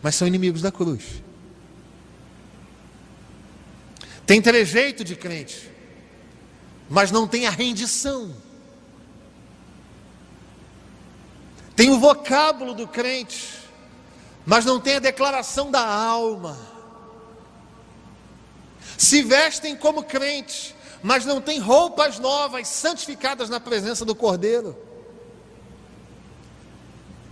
Mas 0.00 0.14
são 0.14 0.28
inimigos 0.28 0.62
da 0.62 0.70
cruz. 0.70 1.02
Tem 4.24 4.40
trejeito 4.40 5.02
de 5.02 5.16
crente, 5.16 5.70
mas 6.88 7.10
não 7.10 7.26
tem 7.26 7.46
a 7.46 7.50
rendição. 7.50 8.32
Tem 11.74 11.90
o 11.90 11.98
vocábulo 11.98 12.74
do 12.74 12.86
crente, 12.86 13.57
mas 14.48 14.64
não 14.64 14.80
tem 14.80 14.94
a 14.94 14.98
declaração 14.98 15.70
da 15.70 15.86
alma. 15.86 16.58
Se 18.96 19.22
vestem 19.22 19.76
como 19.76 20.02
crente, 20.02 20.74
mas 21.02 21.26
não 21.26 21.38
tem 21.38 21.58
roupas 21.58 22.18
novas, 22.18 22.66
santificadas 22.66 23.50
na 23.50 23.60
presença 23.60 24.06
do 24.06 24.14
Cordeiro. 24.14 24.74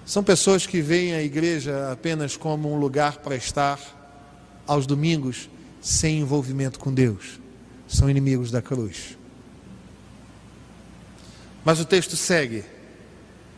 São 0.04 0.22
pessoas 0.22 0.66
que 0.66 0.82
veem 0.82 1.14
a 1.14 1.22
igreja 1.22 1.90
apenas 1.90 2.36
como 2.36 2.70
um 2.70 2.78
lugar 2.78 3.16
para 3.16 3.34
estar 3.34 3.80
aos 4.66 4.86
domingos 4.86 5.48
sem 5.80 6.18
envolvimento 6.20 6.78
com 6.78 6.92
Deus. 6.92 7.40
São 7.88 8.10
inimigos 8.10 8.50
da 8.50 8.60
cruz. 8.60 9.16
Mas 11.64 11.80
o 11.80 11.84
texto 11.86 12.14
segue, 12.14 12.62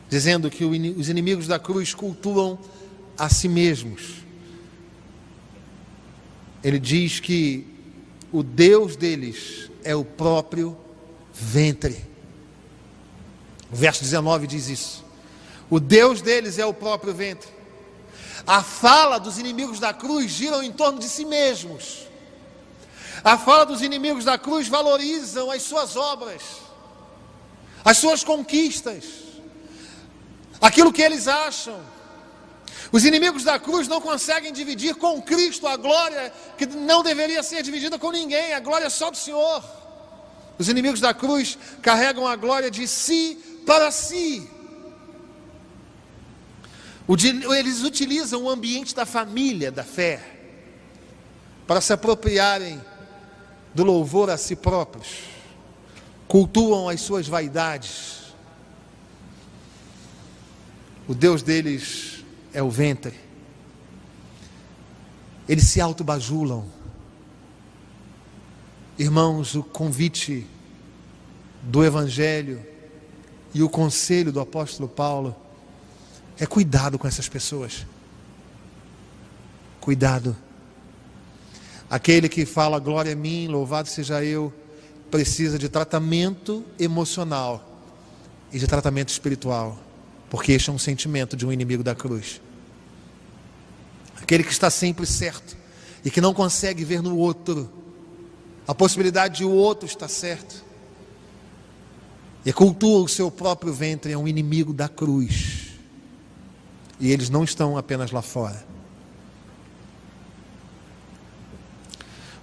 dizendo 0.09 0.49
que 0.49 0.65
os 0.65 1.09
inimigos 1.09 1.49
da 1.49 1.59
cruz 1.59 1.93
cultuam 1.93 2.57
a 3.19 3.29
si 3.29 3.49
mesmos. 3.49 4.19
Ele 6.63 6.79
diz 6.79 7.21
que 7.21 7.67
o 8.33 8.43
Deus 8.43 8.97
deles 8.97 9.71
é 9.83 9.95
o 9.95 10.05
próprio 10.05 10.77
ventre. 11.33 12.07
O 13.71 13.77
verso 13.77 14.03
19 14.03 14.47
diz 14.47 14.69
isso. 14.69 15.05
O 15.71 15.79
Deus 15.79 16.23
deles 16.23 16.59
é 16.59 16.65
o 16.65 16.73
próprio 16.73 17.13
ventre. 17.13 17.49
A 18.47 18.63
fala 18.63 19.19
dos 19.19 19.39
inimigos 19.39 19.79
da 19.79 19.93
cruz 19.93 20.31
gira 20.31 20.65
em 20.65 20.73
torno 20.73 20.99
de 20.99 21.09
si 21.09 21.25
mesmos. 21.25 22.09
A 23.23 23.37
fala 23.37 23.67
dos 23.67 23.83
inimigos 23.83 24.25
da 24.25 24.39
cruz 24.39 24.69
valorizam 24.69 25.51
as 25.51 25.63
suas 25.63 25.97
obras, 25.97 26.43
as 27.85 27.99
suas 27.99 28.23
conquistas, 28.23 29.05
aquilo 30.61 30.93
que 30.93 31.03
eles 31.03 31.27
acham. 31.27 31.79
Os 32.91 33.05
inimigos 33.05 33.45
da 33.45 33.59
cruz 33.59 33.87
não 33.87 34.01
conseguem 34.01 34.53
dividir 34.53 34.95
com 34.95 35.21
Cristo 35.21 35.67
a 35.67 35.77
glória 35.77 36.33
que 36.57 36.67
não 36.67 37.03
deveria 37.03 37.43
ser 37.43 37.63
dividida 37.63 37.99
com 37.99 38.11
ninguém, 38.11 38.55
a 38.55 38.61
glória 38.61 38.89
só 38.89 39.11
do 39.11 39.17
Senhor. 39.17 39.63
Os 40.59 40.69
inimigos 40.69 41.01
da 41.01 41.13
cruz 41.13 41.59
carregam 41.83 42.27
a 42.27 42.35
glória 42.35 42.71
de 42.71 42.89
si 42.89 43.39
para 43.67 43.91
si. 43.91 44.49
Eles 47.57 47.83
utilizam 47.83 48.43
o 48.43 48.51
ambiente 48.51 48.95
da 48.95 49.07
família, 49.07 49.71
da 49.71 49.85
fé, 49.85 50.21
para 51.67 51.81
se 51.81 51.93
apropriarem 51.93 52.83
do 53.75 53.85
louvor 53.85 54.31
a 54.31 54.37
si 54.37 54.57
próprios, 54.57 55.21
cultuam 56.27 56.89
as 56.89 57.01
suas 57.01 57.29
vaidades. 57.29 58.35
O 61.07 61.15
Deus 61.15 61.43
deles 61.43 62.18
é 62.53 62.63
o 62.63 62.71
ventre. 62.71 63.15
Eles 65.49 65.65
se 65.65 65.81
autobajulam. 65.81 66.65
Irmãos, 68.99 69.55
o 69.55 69.63
convite 69.63 70.47
do 71.63 71.85
Evangelho 71.85 72.61
e 73.55 73.63
o 73.63 73.69
conselho 73.69 74.33
do 74.33 74.41
apóstolo 74.41 74.89
Paulo 74.89 75.35
é 76.39 76.47
cuidado 76.47 76.99
com 76.99 77.07
essas 77.07 77.29
pessoas. 77.29 77.87
Cuidado. 79.81 80.37
Aquele 81.89 82.29
que 82.29 82.45
fala 82.45 82.79
glória 82.79 83.13
a 83.13 83.17
mim, 83.17 83.49
louvado 83.49 83.89
seja 83.89 84.23
eu, 84.23 84.53
precisa 85.11 85.59
de 85.59 85.69
tratamento 85.69 86.65
emocional 86.79 87.65
e 88.53 88.59
de 88.59 88.67
tratamento 88.67 89.09
espiritual, 89.09 89.79
porque 90.31 90.53
este 90.53 90.71
é 90.71 90.73
um 90.73 90.79
sentimento 90.79 91.37
de 91.37 91.47
um 91.47 91.53
inimigo 91.53 91.83
da 91.83 91.95
cruz. 91.95 92.41
Aquele 94.21 94.45
que 94.45 94.53
está 94.53 94.71
sempre 94.71 95.07
certo 95.07 95.57
e 96.05 96.11
que 96.11 96.21
não 96.21 96.35
consegue 96.35 96.85
ver 96.85 97.03
no 97.03 97.17
outro 97.17 97.71
a 98.67 98.75
possibilidade 98.75 99.39
de 99.39 99.45
o 99.45 99.51
outro 99.51 99.87
estar 99.87 100.09
certo. 100.09 100.63
E 102.45 102.53
cultua 102.53 103.03
o 103.03 103.09
seu 103.09 103.31
próprio 103.31 103.73
ventre, 103.73 104.13
é 104.13 104.19
um 104.19 104.29
inimigo 104.29 104.75
da 104.75 104.89
cruz. 104.89 105.69
E 107.01 107.11
eles 107.11 107.31
não 107.31 107.45
estão 107.45 107.79
apenas 107.79 108.11
lá 108.11 108.21
fora. 108.21 108.67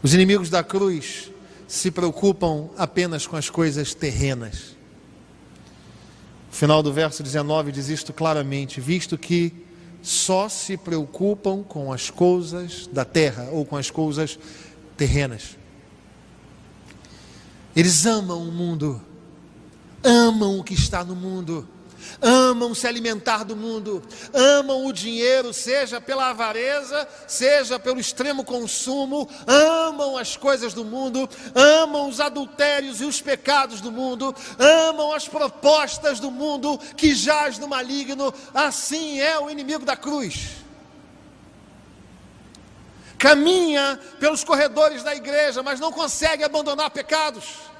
Os 0.01 0.13
inimigos 0.13 0.49
da 0.49 0.63
cruz 0.63 1.31
se 1.67 1.91
preocupam 1.91 2.69
apenas 2.77 3.27
com 3.27 3.35
as 3.35 3.49
coisas 3.49 3.93
terrenas. 3.93 4.74
Final 6.55 6.81
do 6.81 6.93
verso 6.93 7.21
19 7.21 7.69
diz 7.69 7.89
isto 7.89 8.13
claramente: 8.13 8.79
visto 8.79 9.17
que 9.17 9.51
só 10.01 10.47
se 10.47 10.77
preocupam 10.77 11.61
com 11.61 11.91
as 11.91 12.09
coisas 12.09 12.87
da 12.87 13.03
terra 13.03 13.49
ou 13.51 13.65
com 13.65 13.75
as 13.75 13.91
coisas 13.91 14.39
terrenas. 14.95 15.57
Eles 17.75 18.05
amam 18.05 18.41
o 18.41 18.53
mundo, 18.53 19.01
amam 20.01 20.57
o 20.57 20.63
que 20.63 20.73
está 20.73 21.03
no 21.03 21.13
mundo 21.13 21.67
amam 22.21 22.73
se 22.73 22.87
alimentar 22.87 23.43
do 23.43 23.55
mundo, 23.55 24.03
amam 24.33 24.85
o 24.85 24.93
dinheiro, 24.93 25.53
seja 25.53 25.99
pela 25.99 26.29
avareza, 26.29 27.07
seja 27.27 27.79
pelo 27.79 27.99
extremo 27.99 28.43
consumo, 28.43 29.29
amam 29.47 30.17
as 30.17 30.35
coisas 30.35 30.73
do 30.73 30.83
mundo, 30.83 31.29
amam 31.53 32.09
os 32.09 32.19
adultérios 32.19 33.01
e 33.01 33.05
os 33.05 33.21
pecados 33.21 33.81
do 33.81 33.91
mundo, 33.91 34.35
amam 34.57 35.13
as 35.13 35.27
propostas 35.27 36.19
do 36.19 36.31
mundo 36.31 36.77
que 36.97 37.13
jaz 37.13 37.57
no 37.57 37.67
maligno, 37.67 38.33
assim 38.53 39.19
é 39.19 39.39
o 39.39 39.49
inimigo 39.49 39.85
da 39.85 39.95
cruz. 39.95 40.63
Caminha 43.17 43.99
pelos 44.19 44.43
corredores 44.43 45.01
da 45.01 45.15
igreja, 45.15 45.63
mas 45.63 45.79
não 45.79 45.91
consegue 45.91 46.43
abandonar 46.43 46.89
pecados 46.89 47.74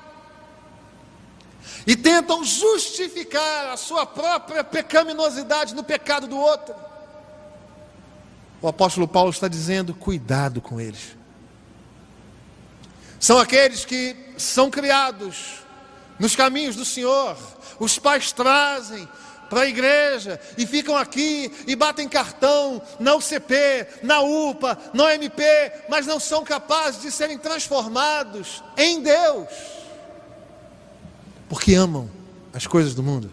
e 1.86 1.96
tentam 1.96 2.44
justificar 2.44 3.72
a 3.72 3.78
sua 3.78 4.06
própria 4.06 4.64
pecaminosidade 4.64 5.76
no 5.76 5.84
pecado 5.84 6.28
do 6.28 6.38
outro. 6.38 6.74
O 8.62 8.68
apóstolo 8.68 9.08
Paulo 9.08 9.30
está 9.30 9.48
dizendo: 9.48 9.94
cuidado 9.94 10.62
com 10.62 10.80
eles. 10.82 11.16
São 13.20 13.38
aqueles 13.38 13.86
que 13.86 14.16
são 14.38 14.70
criados 14.70 15.64
nos 16.20 16.36
caminhos 16.36 16.76
do 16.76 16.86
Senhor, 16.86 17.38
os 17.80 18.00
pais 18.00 18.32
trazem 18.32 19.08
para 19.50 19.62
a 19.62 19.68
igreja 19.68 20.40
e 20.58 20.66
ficam 20.66 20.98
aqui 20.98 21.52
e 21.68 21.76
batem 21.76 22.08
cartão 22.08 22.82
na 23.00 23.16
UCP, 23.16 23.88
na 24.02 24.22
UPA, 24.22 24.78
no 24.94 25.08
MP, 25.10 25.44
mas 25.90 26.08
não 26.08 26.20
são 26.20 26.44
capazes 26.44 27.02
de 27.02 27.12
serem 27.12 27.38
transformados 27.38 28.64
em 28.78 29.02
Deus 29.02 29.75
porque 31.50 31.74
amam 31.74 32.10
as 32.54 32.66
coisas 32.66 32.94
do 32.94 33.04
mundo. 33.04 33.32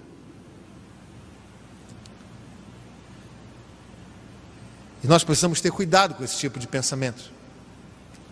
E 5.03 5.07
nós 5.07 5.25
precisamos 5.25 5.61
ter 5.61 5.71
cuidado 5.73 6.15
com 6.15 6.23
esse 6.23 6.39
tipo 6.39 6.59
de 6.59 6.69
pensamento. 6.69 7.33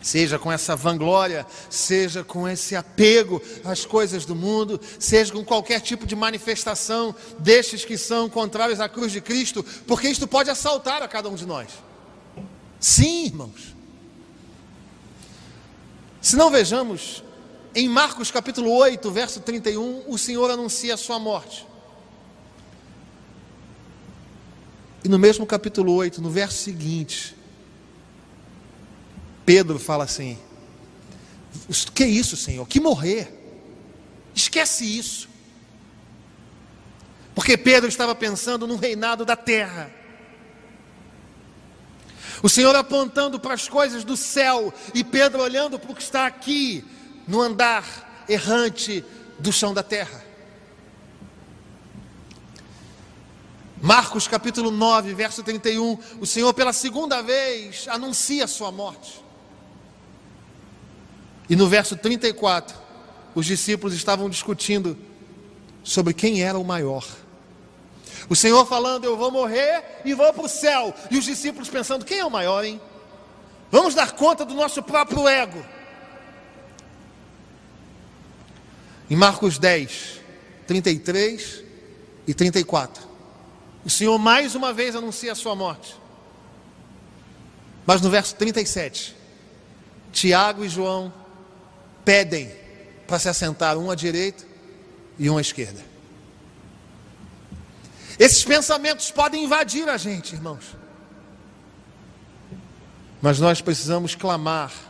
Seja 0.01 0.38
com 0.38 0.51
essa 0.51 0.75
vanglória, 0.75 1.47
seja 1.69 2.25
com 2.25 2.49
esse 2.49 2.75
apego 2.75 3.43
às 3.64 3.85
coisas 3.85 4.25
do 4.25 4.35
mundo, 4.35 4.81
seja 4.99 5.33
com 5.33 5.45
qualquer 5.45 5.81
tipo 5.81 6.07
de 6.07 6.16
manifestação 6.16 7.14
destes 7.38 7.85
que 7.85 7.99
são 7.99 8.29
contrários 8.31 8.81
à 8.81 8.88
cruz 8.88 9.12
de 9.12 9.21
Cristo, 9.21 9.62
porque 9.87 10.09
isto 10.09 10.27
pode 10.27 10.49
assaltar 10.49 11.03
a 11.03 11.09
cada 11.09 11.29
um 11.29 11.35
de 11.35 11.45
nós. 11.45 11.69
Sim, 12.79 13.27
irmãos. 13.27 13.77
Se 16.23 16.37
não 16.37 16.51
vejamos 16.51 17.23
em 17.75 17.89
Marcos 17.89 18.31
capítulo 18.31 18.73
8, 18.73 19.11
verso 19.11 19.41
31, 19.41 20.05
o 20.09 20.19
Senhor 20.19 20.51
anuncia 20.51 20.95
a 20.95 20.97
sua 20.97 21.19
morte. 21.19 21.67
E 25.05 25.09
no 25.09 25.19
mesmo 25.19 25.47
capítulo 25.47 25.95
8, 25.95 26.21
no 26.21 26.31
verso 26.31 26.59
seguinte, 26.59 27.35
Pedro 29.47 29.79
fala 29.79 30.05
assim: 30.05 30.39
Que 31.95 32.05
isso, 32.05 32.37
Senhor? 32.37 32.67
Que 32.67 32.81
morrer? 32.81 33.37
Esquece 34.35 34.85
isso. 34.85 35.29
Porque 37.35 37.57
Pedro 37.57 37.89
estava 37.89 38.15
pensando 38.15 38.67
no 38.67 38.77
reinado 38.77 39.25
da 39.25 39.37
terra. 39.37 39.91
O 42.43 42.49
Senhor 42.49 42.75
apontando 42.75 43.39
para 43.39 43.55
as 43.55 43.69
coisas 43.69 44.03
do 44.03 44.17
céu 44.17 44.73
e 44.95 45.05
Pedro 45.05 45.43
olhando 45.43 45.79
para 45.79 45.93
o 45.93 45.95
que 45.95 46.03
está 46.03 46.27
aqui, 46.27 46.85
no 47.31 47.40
andar 47.40 48.25
errante 48.29 49.05
do 49.38 49.53
chão 49.53 49.73
da 49.73 49.85
terra. 49.85 50.21
Marcos 53.81 54.27
capítulo 54.27 54.73
9, 54.73 55.14
verso 55.14 55.40
31, 55.45 55.97
o 56.19 56.27
Senhor 56.27 56.53
pela 56.53 56.73
segunda 56.73 57.23
vez 57.23 57.87
anuncia 57.87 58.47
a 58.47 58.49
sua 58.49 58.73
morte. 58.73 59.25
E 61.49 61.55
no 61.55 61.69
verso 61.69 61.97
34, 61.97 62.77
os 63.33 63.47
discípulos 63.47 63.95
estavam 63.95 64.29
discutindo 64.29 64.99
sobre 65.85 66.12
quem 66.12 66.43
era 66.43 66.59
o 66.59 66.64
maior. 66.64 67.07
O 68.29 68.35
Senhor 68.35 68.66
falando, 68.66 69.05
eu 69.05 69.16
vou 69.16 69.31
morrer 69.31 70.01
e 70.05 70.14
vou 70.14 70.33
para 70.33 70.47
o 70.47 70.49
céu. 70.49 70.93
E 71.12 71.16
os 71.16 71.25
discípulos 71.25 71.69
pensando, 71.69 72.05
quem 72.05 72.19
é 72.19 72.25
o 72.25 72.31
maior, 72.31 72.64
hein? 72.64 72.81
Vamos 73.71 73.95
dar 73.95 74.12
conta 74.12 74.45
do 74.45 74.53
nosso 74.53 74.83
próprio 74.83 75.29
ego. 75.29 75.64
Em 79.11 79.16
Marcos 79.16 79.59
10, 79.59 80.20
33 80.68 81.64
e 82.29 82.33
34. 82.33 83.03
O 83.85 83.90
Senhor 83.90 84.16
mais 84.18 84.55
uma 84.55 84.73
vez 84.73 84.94
anuncia 84.94 85.33
a 85.33 85.35
sua 85.35 85.57
morte. 85.57 85.96
Mas 87.85 88.01
no 88.01 88.09
verso 88.09 88.37
37, 88.37 89.16
Tiago 90.12 90.64
e 90.64 90.68
João 90.68 91.12
pedem 92.05 92.53
para 93.07 93.18
se 93.18 93.29
assentar 93.29 93.77
um 93.77 93.90
à 93.90 93.96
direita 93.96 94.44
e 95.18 95.29
um 95.29 95.37
à 95.37 95.40
esquerda. 95.40 95.85
Esses 98.16 98.44
pensamentos 98.44 99.11
podem 99.11 99.44
invadir 99.44 99.88
a 99.88 99.96
gente, 99.96 100.35
irmãos. 100.35 100.77
Mas 103.20 103.40
nós 103.40 103.61
precisamos 103.61 104.14
clamar 104.14 104.89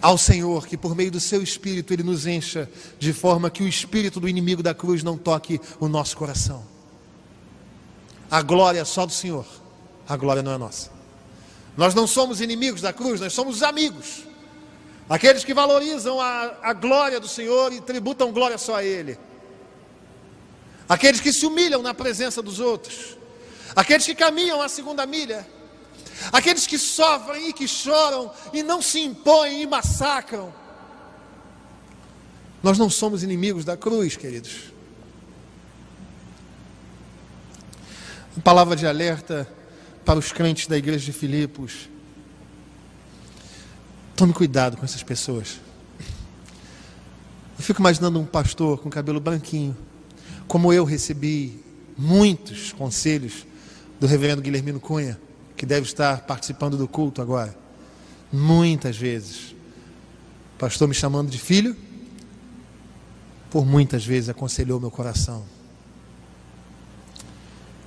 ao 0.00 0.16
Senhor 0.16 0.66
que 0.66 0.76
por 0.76 0.94
meio 0.94 1.10
do 1.10 1.20
seu 1.20 1.42
espírito 1.42 1.92
ele 1.92 2.02
nos 2.02 2.26
encha 2.26 2.68
de 2.98 3.12
forma 3.12 3.50
que 3.50 3.62
o 3.62 3.68
espírito 3.68 4.18
do 4.20 4.28
inimigo 4.28 4.62
da 4.62 4.74
cruz 4.74 5.02
não 5.02 5.18
toque 5.18 5.60
o 5.78 5.88
nosso 5.88 6.16
coração. 6.16 6.64
A 8.30 8.42
glória 8.42 8.80
é 8.80 8.84
só 8.84 9.04
do 9.04 9.12
Senhor. 9.12 9.44
A 10.08 10.16
glória 10.16 10.42
não 10.42 10.52
é 10.52 10.58
nossa. 10.58 10.90
Nós 11.76 11.94
não 11.94 12.06
somos 12.06 12.40
inimigos 12.40 12.80
da 12.80 12.92
cruz, 12.92 13.20
nós 13.20 13.32
somos 13.32 13.62
amigos. 13.62 14.24
Aqueles 15.08 15.44
que 15.44 15.52
valorizam 15.52 16.20
a, 16.20 16.56
a 16.62 16.72
glória 16.72 17.18
do 17.18 17.28
Senhor 17.28 17.72
e 17.72 17.80
tributam 17.80 18.32
glória 18.32 18.58
só 18.58 18.76
a 18.76 18.84
Ele. 18.84 19.18
Aqueles 20.88 21.20
que 21.20 21.32
se 21.32 21.46
humilham 21.46 21.82
na 21.82 21.92
presença 21.92 22.40
dos 22.40 22.60
outros. 22.60 23.16
Aqueles 23.74 24.06
que 24.06 24.14
caminham 24.14 24.60
a 24.62 24.68
segunda 24.68 25.06
milha 25.06 25.46
aqueles 26.32 26.66
que 26.66 26.78
sofrem 26.78 27.48
e 27.48 27.52
que 27.52 27.66
choram 27.66 28.30
e 28.52 28.62
não 28.62 28.82
se 28.82 29.00
impõem 29.00 29.62
e 29.62 29.66
massacram. 29.66 30.52
Nós 32.62 32.78
não 32.78 32.90
somos 32.90 33.22
inimigos 33.22 33.64
da 33.64 33.76
cruz, 33.76 34.16
queridos. 34.16 34.72
Uma 38.36 38.42
palavra 38.42 38.76
de 38.76 38.86
alerta 38.86 39.48
para 40.04 40.18
os 40.18 40.30
crentes 40.30 40.66
da 40.66 40.76
igreja 40.76 41.04
de 41.04 41.12
Filipos. 41.12 41.88
Tome 44.14 44.32
cuidado 44.32 44.76
com 44.76 44.84
essas 44.84 45.02
pessoas. 45.02 45.58
Eu 47.58 47.64
fico 47.64 47.80
imaginando 47.80 48.20
um 48.20 48.26
pastor 48.26 48.78
com 48.78 48.90
cabelo 48.90 49.20
branquinho, 49.20 49.76
como 50.46 50.72
eu 50.72 50.84
recebi 50.84 51.62
muitos 51.96 52.72
conselhos 52.72 53.46
do 53.98 54.06
reverendo 54.06 54.42
Guilhermino 54.42 54.80
Cunha 54.80 55.18
que 55.60 55.66
deve 55.66 55.86
estar 55.86 56.22
participando 56.22 56.74
do 56.78 56.88
culto 56.88 57.20
agora. 57.20 57.54
Muitas 58.32 58.96
vezes, 58.96 59.54
pastor 60.58 60.88
me 60.88 60.94
chamando 60.94 61.28
de 61.28 61.36
filho, 61.36 61.76
por 63.50 63.66
muitas 63.66 64.02
vezes 64.02 64.30
aconselhou 64.30 64.80
meu 64.80 64.90
coração. 64.90 65.44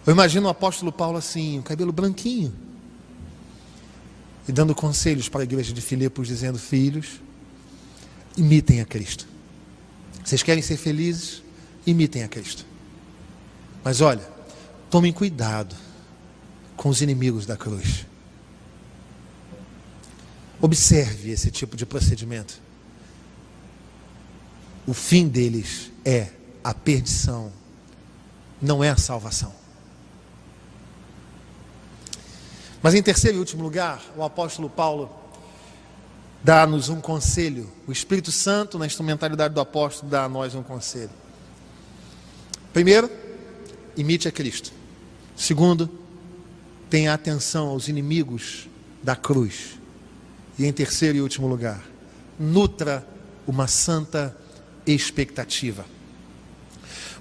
Eu 0.05 0.13
imagino 0.13 0.45
o 0.45 0.49
apóstolo 0.51 0.91
Paulo 0.91 1.17
assim, 1.17 1.57
o 1.57 1.63
cabelo 1.63 1.91
branquinho, 1.91 2.53
e 4.47 4.51
dando 4.51 4.75
conselhos 4.75 5.27
para 5.27 5.41
a 5.41 5.43
igreja 5.43 5.73
de 5.73 5.81
Filipos, 5.81 6.27
dizendo: 6.27 6.59
Filhos, 6.59 7.19
imitem 8.37 8.81
a 8.81 8.85
Cristo. 8.85 9.27
Vocês 10.23 10.43
querem 10.43 10.61
ser 10.61 10.77
felizes? 10.77 11.41
Imitem 11.87 12.21
a 12.21 12.27
Cristo. 12.27 12.67
Mas 13.83 13.99
olha, 13.99 14.21
tomem 14.91 15.11
cuidado 15.11 15.75
com 16.83 16.89
os 16.89 17.01
inimigos 17.01 17.45
da 17.45 17.55
cruz. 17.55 18.05
Observe 20.59 21.31
esse 21.31 21.49
tipo 21.49 21.77
de 21.77 21.85
procedimento. 21.85 22.59
O 24.85 24.93
fim 24.93 25.29
deles 25.29 25.89
é 26.03 26.31
a 26.61 26.73
perdição, 26.73 27.53
não 28.61 28.83
é 28.83 28.89
a 28.89 28.97
salvação. 28.97 29.53
Mas 32.81 32.93
em 32.93 33.01
terceiro 33.01 33.37
e 33.37 33.39
último 33.39 33.63
lugar, 33.63 34.03
o 34.17 34.21
apóstolo 34.21 34.69
Paulo 34.69 35.09
dá-nos 36.43 36.89
um 36.89 36.99
conselho. 36.99 37.71
O 37.87 37.93
Espírito 37.93 38.29
Santo, 38.29 38.77
na 38.77 38.85
instrumentalidade 38.85 39.53
do 39.53 39.61
apóstolo, 39.61 40.11
dá 40.11 40.25
a 40.25 40.29
nós 40.29 40.53
um 40.53 40.61
conselho. 40.61 41.11
Primeiro, 42.73 43.09
imite 43.95 44.27
a 44.27 44.33
Cristo. 44.33 44.73
Segundo, 45.33 46.02
tenha 46.93 47.11
atenção 47.11 47.69
aos 47.69 47.87
inimigos 47.87 48.69
da 49.01 49.15
cruz. 49.15 49.79
E 50.59 50.65
em 50.67 50.71
terceiro 50.71 51.17
e 51.17 51.21
último 51.21 51.47
lugar, 51.47 51.83
nutra 52.39 53.03
uma 53.47 53.67
santa 53.67 54.37
expectativa. 54.85 55.87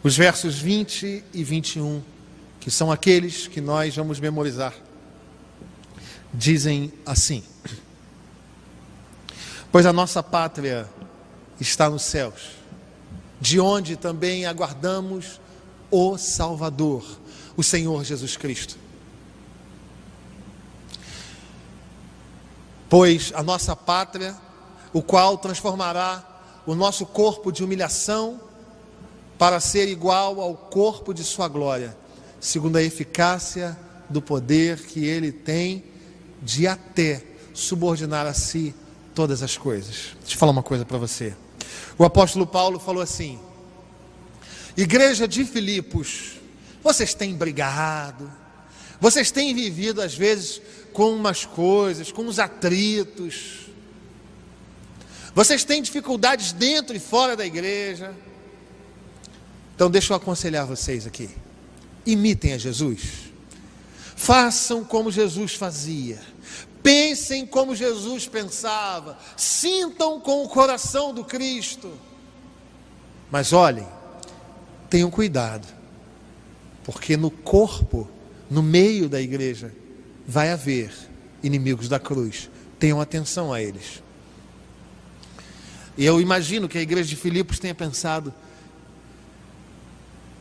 Os 0.02 0.14
versos 0.14 0.58
20 0.58 1.24
e 1.32 1.42
21, 1.42 2.02
que 2.60 2.70
são 2.70 2.92
aqueles 2.92 3.46
que 3.46 3.62
nós 3.62 3.96
vamos 3.96 4.20
memorizar, 4.20 4.74
dizem 6.34 6.92
assim: 7.06 7.42
Pois 9.72 9.86
a 9.86 9.92
nossa 9.92 10.22
pátria 10.22 10.86
está 11.58 11.88
nos 11.88 12.02
céus, 12.02 12.50
de 13.40 13.58
onde 13.58 13.96
também 13.96 14.44
aguardamos 14.44 15.40
o 15.90 16.18
Salvador, 16.18 17.02
o 17.56 17.62
Senhor 17.62 18.04
Jesus 18.04 18.36
Cristo 18.36 18.82
pois 22.92 23.32
a 23.34 23.42
nossa 23.42 23.74
pátria, 23.74 24.36
o 24.92 25.00
qual 25.00 25.38
transformará 25.38 26.22
o 26.66 26.74
nosso 26.74 27.06
corpo 27.06 27.50
de 27.50 27.64
humilhação 27.64 28.38
para 29.38 29.58
ser 29.60 29.88
igual 29.88 30.38
ao 30.38 30.54
corpo 30.54 31.14
de 31.14 31.24
sua 31.24 31.48
glória, 31.48 31.96
segundo 32.38 32.76
a 32.76 32.82
eficácia 32.82 33.78
do 34.10 34.20
poder 34.20 34.78
que 34.82 35.06
ele 35.06 35.32
tem 35.32 35.82
de 36.42 36.66
até 36.66 37.24
subordinar 37.54 38.26
a 38.26 38.34
si 38.34 38.74
todas 39.14 39.42
as 39.42 39.56
coisas. 39.56 40.14
Deixa 40.20 40.34
eu 40.34 40.38
falar 40.38 40.52
uma 40.52 40.62
coisa 40.62 40.84
para 40.84 40.98
você. 40.98 41.34
O 41.96 42.04
apóstolo 42.04 42.46
Paulo 42.46 42.78
falou 42.78 43.02
assim: 43.02 43.38
Igreja 44.76 45.26
de 45.26 45.46
Filipos, 45.46 46.32
vocês 46.84 47.14
têm 47.14 47.34
brigado, 47.34 48.30
vocês 49.02 49.32
têm 49.32 49.52
vivido 49.52 50.00
às 50.00 50.14
vezes 50.14 50.62
com 50.92 51.12
umas 51.12 51.44
coisas, 51.44 52.12
com 52.12 52.22
uns 52.22 52.38
atritos. 52.38 53.66
Vocês 55.34 55.64
têm 55.64 55.82
dificuldades 55.82 56.52
dentro 56.52 56.94
e 56.94 57.00
fora 57.00 57.34
da 57.36 57.44
igreja. 57.44 58.14
Então, 59.74 59.90
deixa 59.90 60.12
eu 60.12 60.16
aconselhar 60.16 60.66
vocês 60.66 61.04
aqui. 61.04 61.28
Imitem 62.06 62.52
a 62.52 62.58
Jesus. 62.58 63.32
Façam 64.14 64.84
como 64.84 65.10
Jesus 65.10 65.54
fazia. 65.54 66.20
Pensem 66.80 67.44
como 67.44 67.74
Jesus 67.74 68.28
pensava. 68.28 69.18
Sintam 69.36 70.20
com 70.20 70.44
o 70.44 70.48
coração 70.48 71.12
do 71.12 71.24
Cristo. 71.24 71.92
Mas 73.32 73.52
olhem, 73.52 73.88
tenham 74.88 75.10
cuidado, 75.10 75.66
porque 76.84 77.16
no 77.16 77.32
corpo, 77.32 78.08
no 78.52 78.62
meio 78.62 79.08
da 79.08 79.18
igreja, 79.18 79.72
vai 80.28 80.50
haver 80.50 80.92
inimigos 81.42 81.88
da 81.88 81.98
cruz. 81.98 82.50
Tenham 82.78 83.00
atenção 83.00 83.50
a 83.50 83.62
eles. 83.62 84.02
E 85.96 86.04
eu 86.04 86.20
imagino 86.20 86.68
que 86.68 86.76
a 86.76 86.82
igreja 86.82 87.08
de 87.08 87.16
Filipos 87.16 87.58
tenha 87.58 87.74
pensado: 87.74 88.32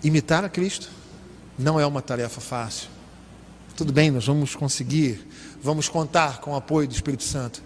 imitar 0.03 0.43
a 0.43 0.49
Cristo 0.49 0.89
não 1.57 1.79
é 1.79 1.85
uma 1.85 2.01
tarefa 2.01 2.41
fácil. 2.41 2.89
Tudo 3.77 3.93
bem, 3.93 4.11
nós 4.11 4.25
vamos 4.25 4.55
conseguir, 4.55 5.25
vamos 5.63 5.87
contar 5.87 6.41
com 6.41 6.51
o 6.51 6.55
apoio 6.55 6.89
do 6.89 6.93
Espírito 6.93 7.23
Santo. 7.23 7.63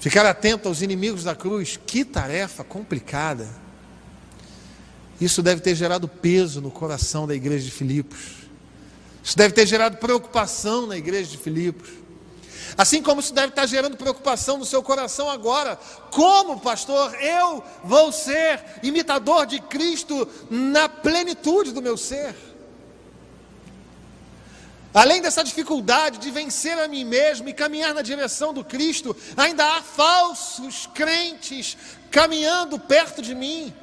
Ficar 0.00 0.24
atento 0.24 0.68
aos 0.68 0.80
inimigos 0.80 1.22
da 1.22 1.34
cruz, 1.34 1.78
que 1.86 2.02
tarefa 2.02 2.64
complicada. 2.64 3.63
Isso 5.20 5.42
deve 5.42 5.60
ter 5.60 5.74
gerado 5.74 6.08
peso 6.08 6.60
no 6.60 6.70
coração 6.70 7.26
da 7.26 7.34
igreja 7.34 7.64
de 7.64 7.70
Filipos. 7.70 8.44
Isso 9.22 9.36
deve 9.36 9.54
ter 9.54 9.66
gerado 9.66 9.96
preocupação 9.96 10.86
na 10.86 10.96
igreja 10.96 11.30
de 11.30 11.38
Filipos. 11.38 11.90
Assim 12.76 13.02
como 13.02 13.20
isso 13.20 13.32
deve 13.32 13.48
estar 13.48 13.66
gerando 13.66 13.96
preocupação 13.96 14.58
no 14.58 14.64
seu 14.64 14.82
coração 14.82 15.30
agora. 15.30 15.78
Como, 16.10 16.60
pastor, 16.60 17.14
eu 17.22 17.62
vou 17.84 18.10
ser 18.10 18.62
imitador 18.82 19.46
de 19.46 19.60
Cristo 19.60 20.28
na 20.50 20.88
plenitude 20.88 21.72
do 21.72 21.80
meu 21.80 21.96
ser? 21.96 22.34
Além 24.92 25.20
dessa 25.20 25.42
dificuldade 25.42 26.18
de 26.18 26.30
vencer 26.30 26.78
a 26.78 26.86
mim 26.86 27.04
mesmo 27.04 27.48
e 27.48 27.52
caminhar 27.52 27.92
na 27.94 28.02
direção 28.02 28.54
do 28.54 28.64
Cristo, 28.64 29.16
ainda 29.36 29.64
há 29.64 29.82
falsos 29.82 30.88
crentes 30.94 31.76
caminhando 32.10 32.78
perto 32.78 33.20
de 33.20 33.34
mim. 33.34 33.74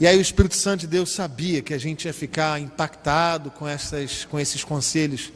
E 0.00 0.06
aí 0.06 0.18
o 0.18 0.20
Espírito 0.20 0.56
Santo 0.56 0.80
de 0.80 0.86
Deus 0.88 1.10
sabia 1.10 1.62
que 1.62 1.72
a 1.72 1.78
gente 1.78 2.06
ia 2.06 2.12
ficar 2.12 2.60
impactado 2.60 3.50
com, 3.50 3.66
essas, 3.66 4.24
com 4.24 4.40
esses 4.40 4.64
conselhos. 4.64 5.32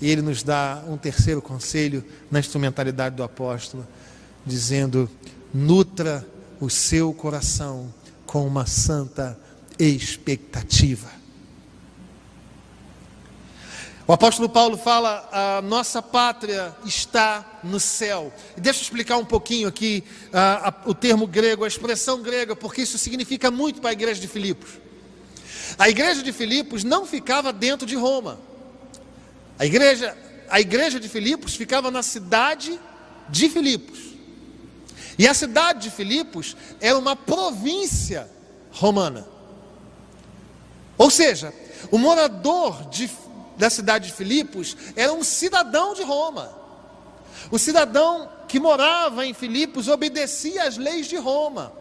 E 0.00 0.10
ele 0.10 0.20
nos 0.20 0.42
dá 0.42 0.84
um 0.86 0.96
terceiro 0.96 1.40
conselho 1.40 2.04
na 2.30 2.40
instrumentalidade 2.40 3.16
do 3.16 3.22
apóstolo, 3.22 3.86
dizendo: 4.44 5.08
nutra 5.54 6.26
o 6.60 6.68
seu 6.68 7.12
coração 7.14 7.92
com 8.26 8.46
uma 8.46 8.66
santa 8.66 9.38
expectativa. 9.78 11.21
O 14.12 14.14
apóstolo 14.14 14.46
Paulo 14.46 14.76
fala: 14.76 15.26
a 15.32 15.62
nossa 15.62 16.02
pátria 16.02 16.76
está 16.84 17.60
no 17.64 17.80
céu. 17.80 18.30
E 18.54 18.60
deixa 18.60 18.80
eu 18.80 18.82
explicar 18.82 19.16
um 19.16 19.24
pouquinho 19.24 19.66
aqui 19.66 20.04
uh, 20.26 20.36
a, 20.36 20.74
o 20.84 20.94
termo 20.94 21.26
grego, 21.26 21.64
a 21.64 21.66
expressão 21.66 22.20
grega, 22.20 22.54
porque 22.54 22.82
isso 22.82 22.98
significa 22.98 23.50
muito 23.50 23.80
para 23.80 23.88
a 23.88 23.92
igreja 23.94 24.20
de 24.20 24.28
Filipos. 24.28 24.68
A 25.78 25.88
igreja 25.88 26.22
de 26.22 26.30
Filipos 26.30 26.84
não 26.84 27.06
ficava 27.06 27.54
dentro 27.54 27.86
de 27.86 27.96
Roma. 27.96 28.38
A 29.58 29.64
igreja, 29.64 30.14
a 30.50 30.60
igreja 30.60 31.00
de 31.00 31.08
Filipos 31.08 31.54
ficava 31.54 31.90
na 31.90 32.02
cidade 32.02 32.78
de 33.30 33.48
Filipos. 33.48 33.98
E 35.18 35.26
a 35.26 35.32
cidade 35.32 35.84
de 35.84 35.90
Filipos 35.90 36.54
era 36.82 36.98
uma 36.98 37.16
província 37.16 38.30
romana. 38.72 39.26
Ou 40.98 41.08
seja, 41.08 41.54
o 41.90 41.96
morador 41.96 42.90
de 42.90 43.08
da 43.62 43.70
cidade 43.70 44.08
de 44.08 44.12
Filipos 44.12 44.76
era 44.96 45.12
um 45.12 45.22
cidadão 45.22 45.94
de 45.94 46.02
Roma. 46.02 46.52
O 47.48 47.60
cidadão 47.60 48.28
que 48.48 48.58
morava 48.58 49.24
em 49.24 49.32
Filipos 49.32 49.86
obedecia 49.86 50.64
às 50.64 50.76
leis 50.76 51.06
de 51.06 51.14
Roma. 51.14 51.72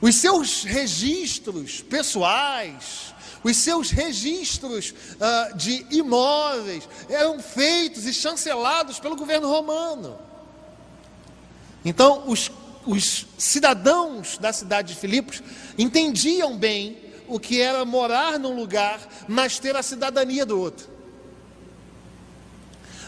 Os 0.00 0.14
seus 0.14 0.64
registros 0.64 1.82
pessoais, 1.82 3.14
os 3.44 3.54
seus 3.58 3.90
registros 3.90 4.94
uh, 5.20 5.54
de 5.54 5.86
imóveis 5.90 6.88
eram 7.10 7.38
feitos 7.38 8.06
e 8.06 8.14
chancelados 8.14 8.98
pelo 8.98 9.14
governo 9.14 9.46
romano. 9.46 10.18
Então, 11.84 12.24
os, 12.26 12.50
os 12.86 13.26
cidadãos 13.36 14.38
da 14.38 14.54
cidade 14.54 14.94
de 14.94 15.00
Filipos 15.00 15.42
entendiam 15.76 16.56
bem 16.56 17.09
o 17.30 17.38
que 17.38 17.60
era 17.60 17.84
morar 17.84 18.38
num 18.38 18.54
lugar, 18.54 19.00
mas 19.28 19.58
ter 19.58 19.76
a 19.76 19.82
cidadania 19.82 20.44
do 20.44 20.60
outro. 20.60 20.88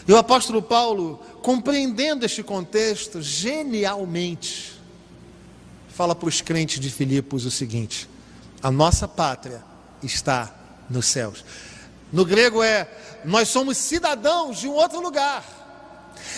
E 0.07 0.11
o 0.11 0.17
apóstolo 0.17 0.61
Paulo, 0.61 1.19
compreendendo 1.41 2.25
este 2.25 2.41
contexto, 2.41 3.21
genialmente, 3.21 4.73
fala 5.89 6.15
para 6.15 6.27
os 6.27 6.41
crentes 6.41 6.79
de 6.79 6.89
Filipos 6.89 7.45
o 7.45 7.51
seguinte: 7.51 8.09
a 8.61 8.71
nossa 8.71 9.07
pátria 9.07 9.63
está 10.01 10.53
nos 10.89 11.05
céus. 11.05 11.43
No 12.11 12.25
grego 12.25 12.63
é: 12.63 12.89
nós 13.25 13.49
somos 13.49 13.77
cidadãos 13.77 14.59
de 14.59 14.67
um 14.67 14.73
outro 14.73 15.01
lugar. 15.01 15.62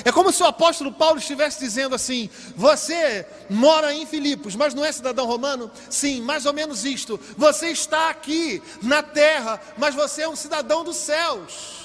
É 0.03 0.11
como 0.11 0.31
se 0.31 0.41
o 0.43 0.45
apóstolo 0.45 0.91
Paulo 0.91 1.19
estivesse 1.19 1.59
dizendo 1.59 1.95
assim: 1.95 2.29
Você 2.55 3.25
mora 3.49 3.93
em 3.93 4.05
Filipos, 4.05 4.55
mas 4.55 4.73
não 4.73 4.83
é 4.83 4.91
cidadão 4.91 5.25
romano? 5.25 5.71
Sim, 5.89 6.21
mais 6.21 6.45
ou 6.45 6.53
menos 6.53 6.85
isto. 6.85 7.19
Você 7.37 7.69
está 7.69 8.09
aqui 8.09 8.61
na 8.81 9.01
terra, 9.03 9.61
mas 9.77 9.95
você 9.95 10.23
é 10.23 10.29
um 10.29 10.35
cidadão 10.35 10.83
dos 10.83 10.97
céus. 10.97 11.84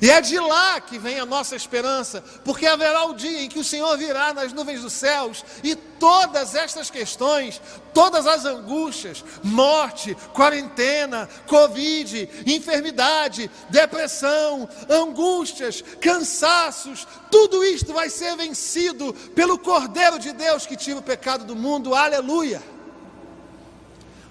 E 0.00 0.10
é 0.10 0.20
de 0.20 0.38
lá 0.38 0.80
que 0.80 0.98
vem 0.98 1.18
a 1.18 1.26
nossa 1.26 1.56
esperança, 1.56 2.22
porque 2.44 2.66
haverá 2.66 3.04
o 3.04 3.14
dia 3.14 3.42
em 3.42 3.48
que 3.48 3.58
o 3.58 3.64
Senhor 3.64 3.96
virá 3.96 4.32
nas 4.32 4.52
nuvens 4.52 4.82
dos 4.82 4.92
céus 4.92 5.44
e 5.62 5.74
todas 5.74 6.54
estas 6.54 6.90
questões, 6.90 7.60
todas 7.92 8.26
as 8.26 8.44
angústias, 8.44 9.24
morte, 9.42 10.14
quarentena, 10.32 11.28
covid, 11.46 12.28
enfermidade, 12.46 13.50
depressão, 13.68 14.68
angústias, 14.88 15.82
cansaços, 16.00 17.06
tudo 17.30 17.62
isto 17.64 17.92
vai 17.92 18.08
ser 18.08 18.36
vencido 18.36 19.12
pelo 19.34 19.58
Cordeiro 19.58 20.18
de 20.18 20.32
Deus 20.32 20.66
que 20.66 20.76
tira 20.76 20.98
o 20.98 21.02
pecado 21.02 21.44
do 21.44 21.56
mundo. 21.56 21.94
Aleluia! 21.94 22.62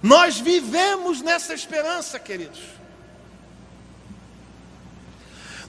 Nós 0.02 0.40
vivemos 0.40 1.22
nessa 1.22 1.54
esperança, 1.54 2.18
queridos. 2.18 2.79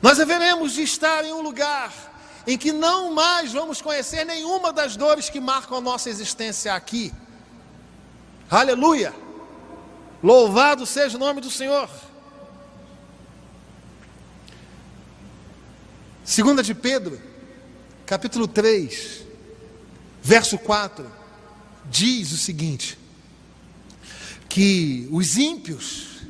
Nós 0.02 0.18
haveremos 0.18 0.72
de 0.72 0.82
estar 0.82 1.24
em 1.24 1.32
um 1.32 1.42
lugar 1.42 1.92
em 2.46 2.56
que 2.56 2.72
não 2.72 3.12
mais 3.12 3.52
vamos 3.52 3.82
conhecer 3.82 4.24
nenhuma 4.24 4.72
das 4.72 4.96
dores 4.96 5.28
que 5.28 5.40
marcam 5.40 5.78
a 5.78 5.80
nossa 5.80 6.08
existência 6.08 6.74
aqui. 6.74 7.12
Aleluia! 8.50 9.14
Louvado 10.22 10.86
seja 10.86 11.16
o 11.16 11.20
nome 11.20 11.40
do 11.40 11.50
Senhor. 11.50 11.88
Segunda 16.24 16.62
de 16.62 16.74
Pedro, 16.74 17.20
capítulo 18.06 18.46
3, 18.46 19.22
verso 20.22 20.56
4, 20.58 21.10
diz 21.90 22.32
o 22.32 22.36
seguinte: 22.36 22.98
que 24.48 25.08
os 25.10 25.36
ímpios, 25.36 26.20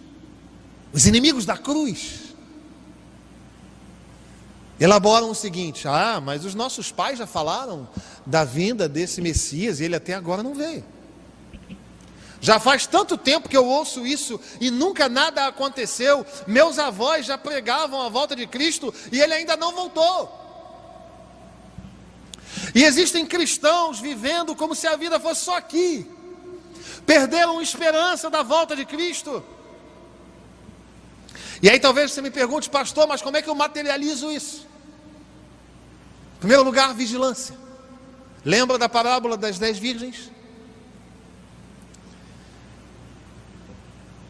os 0.93 1.07
inimigos 1.07 1.45
da 1.45 1.57
cruz, 1.57 2.30
elaboram 4.81 5.31
o 5.31 5.35
seguinte: 5.35 5.87
ah, 5.87 6.21
mas 6.21 6.45
os 6.45 6.55
nossos 6.55 6.91
pais 6.91 7.19
já 7.19 7.27
falaram 7.27 7.89
da 8.27 8.45
vinda 8.45 8.89
desse 8.89 9.21
Messias 9.21 9.79
e 9.79 9.85
ele 9.85 9.97
até 9.97 10.15
agora 10.15 10.43
não 10.43 10.55
veio. 10.55 10.85
Já 12.41 12.59
faz 12.59 12.87
tanto 12.87 13.19
tempo 13.19 13.51
que 13.51 13.57
eu 13.57 13.67
ouço 13.67 14.07
isso 14.07 14.41
e 14.61 14.71
nunca 14.71 15.09
nada 15.09 15.47
aconteceu. 15.47 16.25
Meus 16.47 16.79
avós 16.79 17.27
já 17.27 17.37
pregavam 17.37 18.01
a 18.01 18.09
volta 18.09 18.35
de 18.35 18.47
Cristo 18.47 18.95
e 19.13 19.21
ele 19.21 19.35
ainda 19.35 19.57
não 19.59 19.75
voltou. 19.75 20.41
E 22.75 22.83
existem 22.83 23.27
cristãos 23.27 24.01
vivendo 24.01 24.57
como 24.57 24.75
se 24.75 24.87
a 24.87 24.97
vida 24.97 25.21
fosse 25.21 25.45
só 25.45 25.57
aqui. 25.57 26.11
Perderam 27.05 27.61
esperança 27.61 28.31
da 28.31 28.43
volta 28.43 28.75
de 28.75 28.87
Cristo. 28.87 29.45
E 31.63 31.69
aí 31.69 31.79
talvez 31.79 32.13
você 32.13 32.23
me 32.23 32.31
pergunte, 32.31 32.71
pastor, 32.71 33.07
mas 33.07 33.21
como 33.21 33.37
é 33.37 33.43
que 33.43 33.51
eu 33.51 33.55
materializo 33.55 34.31
isso? 34.31 34.70
Primeiro 36.41 36.65
lugar, 36.65 36.95
vigilância. 36.95 37.55
Lembra 38.43 38.79
da 38.79 38.89
parábola 38.89 39.37
das 39.37 39.59
dez 39.59 39.79
virgens? 39.79 40.31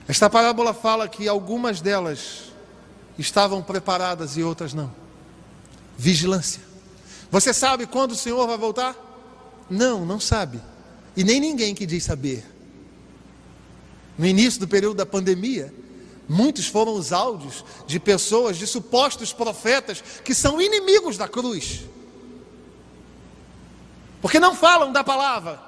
Esta 0.08 0.28
parábola 0.28 0.74
fala 0.74 1.08
que 1.08 1.28
algumas 1.28 1.80
delas 1.80 2.52
estavam 3.16 3.62
preparadas 3.62 4.36
e 4.36 4.42
outras 4.42 4.74
não. 4.74 4.92
Vigilância. 5.96 6.60
Você 7.30 7.54
sabe 7.54 7.86
quando 7.86 8.10
o 8.10 8.16
Senhor 8.16 8.44
vai 8.44 8.58
voltar? 8.58 8.96
Não, 9.70 10.04
não 10.04 10.18
sabe. 10.18 10.60
E 11.16 11.22
nem 11.22 11.38
ninguém 11.38 11.76
que 11.76 11.86
diz 11.86 12.02
saber. 12.02 12.44
No 14.18 14.26
início 14.26 14.58
do 14.58 14.66
período 14.66 14.96
da 14.96 15.06
pandemia, 15.06 15.72
muitos 16.28 16.66
foram 16.66 16.94
os 16.94 17.12
áudios 17.12 17.64
de 17.86 18.00
pessoas, 18.00 18.56
de 18.56 18.66
supostos 18.66 19.32
profetas, 19.32 20.02
que 20.24 20.34
são 20.34 20.60
inimigos 20.60 21.16
da 21.16 21.28
cruz 21.28 21.84
porque 24.20 24.38
não 24.38 24.54
falam 24.54 24.92
da 24.92 25.02
palavra. 25.02 25.60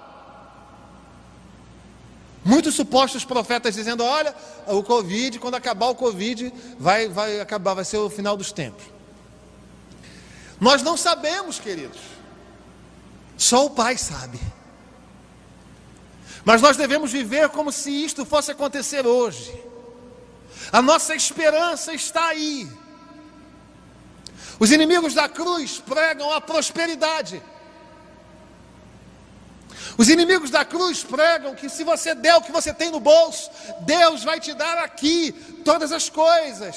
Muitos 2.44 2.74
supostos 2.74 3.24
profetas 3.24 3.74
dizendo: 3.74 4.04
olha, 4.04 4.34
o 4.66 4.82
Covid, 4.82 5.38
quando 5.38 5.54
acabar 5.54 5.86
o 5.86 5.94
Covid, 5.94 6.52
vai, 6.78 7.08
vai 7.08 7.40
acabar, 7.40 7.74
vai 7.74 7.84
ser 7.84 7.98
o 7.98 8.10
final 8.10 8.36
dos 8.36 8.52
tempos. 8.52 8.84
Nós 10.60 10.82
não 10.82 10.96
sabemos, 10.96 11.58
queridos. 11.58 12.00
Só 13.36 13.66
o 13.66 13.70
Pai 13.70 13.96
sabe. 13.96 14.38
Mas 16.44 16.60
nós 16.60 16.76
devemos 16.76 17.12
viver 17.12 17.48
como 17.48 17.70
se 17.70 17.90
isto 17.90 18.24
fosse 18.24 18.50
acontecer 18.50 19.06
hoje. 19.06 19.52
A 20.72 20.82
nossa 20.82 21.14
esperança 21.14 21.92
está 21.92 22.26
aí. 22.26 22.68
Os 24.58 24.70
inimigos 24.70 25.14
da 25.14 25.28
cruz 25.28 25.80
pregam 25.80 26.32
a 26.32 26.40
prosperidade. 26.40 27.42
Os 29.96 30.08
inimigos 30.08 30.50
da 30.50 30.64
cruz 30.64 31.04
pregam 31.04 31.54
que 31.54 31.68
se 31.68 31.84
você 31.84 32.14
der 32.14 32.36
o 32.36 32.42
que 32.42 32.52
você 32.52 32.72
tem 32.72 32.90
no 32.90 33.00
bolso, 33.00 33.50
Deus 33.80 34.24
vai 34.24 34.40
te 34.40 34.54
dar 34.54 34.78
aqui 34.78 35.32
todas 35.64 35.92
as 35.92 36.08
coisas. 36.08 36.76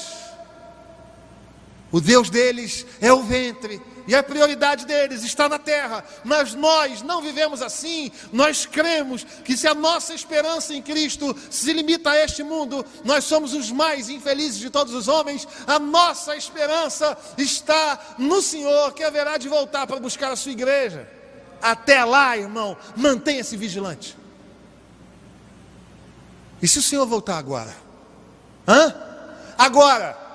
O 1.92 2.02
Deus 2.02 2.30
deles 2.30 2.86
é 3.00 3.14
o 3.14 3.24
ventre, 3.24 3.82
e 4.08 4.14
a 4.14 4.22
prioridade 4.22 4.86
deles 4.86 5.24
está 5.24 5.50
na 5.50 5.58
terra, 5.58 6.04
mas 6.24 6.54
nós 6.54 7.02
não 7.02 7.22
vivemos 7.22 7.62
assim. 7.62 8.12
Nós 8.32 8.66
cremos 8.66 9.26
que 9.44 9.58
se 9.58 9.68
a 9.68 9.74
nossa 9.74 10.14
esperança 10.14 10.74
em 10.74 10.82
Cristo 10.82 11.36
se 11.50 11.74
limita 11.74 12.12
a 12.12 12.24
este 12.24 12.44
mundo, 12.44 12.86
nós 13.04 13.24
somos 13.24 13.54
os 13.54 13.72
mais 13.72 14.10
infelizes 14.10 14.60
de 14.60 14.70
todos 14.70 14.94
os 14.94 15.08
homens. 15.08 15.48
A 15.66 15.80
nossa 15.80 16.36
esperança 16.36 17.18
está 17.38 18.16
no 18.18 18.42
Senhor, 18.42 18.94
que 18.94 19.04
haverá 19.04 19.38
de 19.38 19.50
voltar 19.50 19.88
para 19.88 20.00
buscar 20.00 20.32
a 20.32 20.36
sua 20.36 20.52
igreja. 20.52 21.10
Até 21.62 22.04
lá, 22.04 22.38
irmão, 22.38 22.78
mantenha-se 22.96 23.56
vigilante. 23.58 24.18
E 26.62 26.68
se 26.68 26.80
o 26.80 26.82
Senhor 26.82 27.06
voltar 27.06 27.38
agora? 27.38 27.76
Hã? 28.68 28.94
Agora 29.58 30.26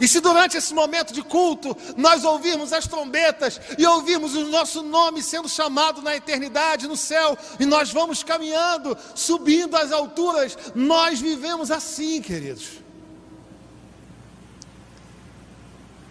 e 0.00 0.08
se 0.08 0.18
durante 0.18 0.56
esse 0.56 0.72
momento 0.72 1.12
de 1.12 1.22
culto 1.22 1.76
nós 1.96 2.24
ouvirmos 2.24 2.72
as 2.72 2.86
trombetas 2.86 3.60
e 3.76 3.86
ouvirmos 3.86 4.34
o 4.34 4.48
nosso 4.48 4.82
nome 4.82 5.22
sendo 5.22 5.48
chamado 5.48 6.00
na 6.00 6.16
eternidade, 6.16 6.88
no 6.88 6.96
céu, 6.96 7.36
e 7.58 7.66
nós 7.66 7.92
vamos 7.92 8.22
caminhando, 8.22 8.96
subindo 9.14 9.76
as 9.76 9.92
alturas, 9.92 10.56
nós 10.74 11.20
vivemos 11.20 11.70
assim, 11.70 12.22
queridos. 12.22 12.80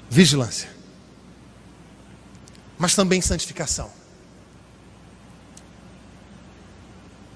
Vigilância, 0.07 0.69
mas 2.77 2.95
também 2.95 3.21
santificação. 3.21 3.98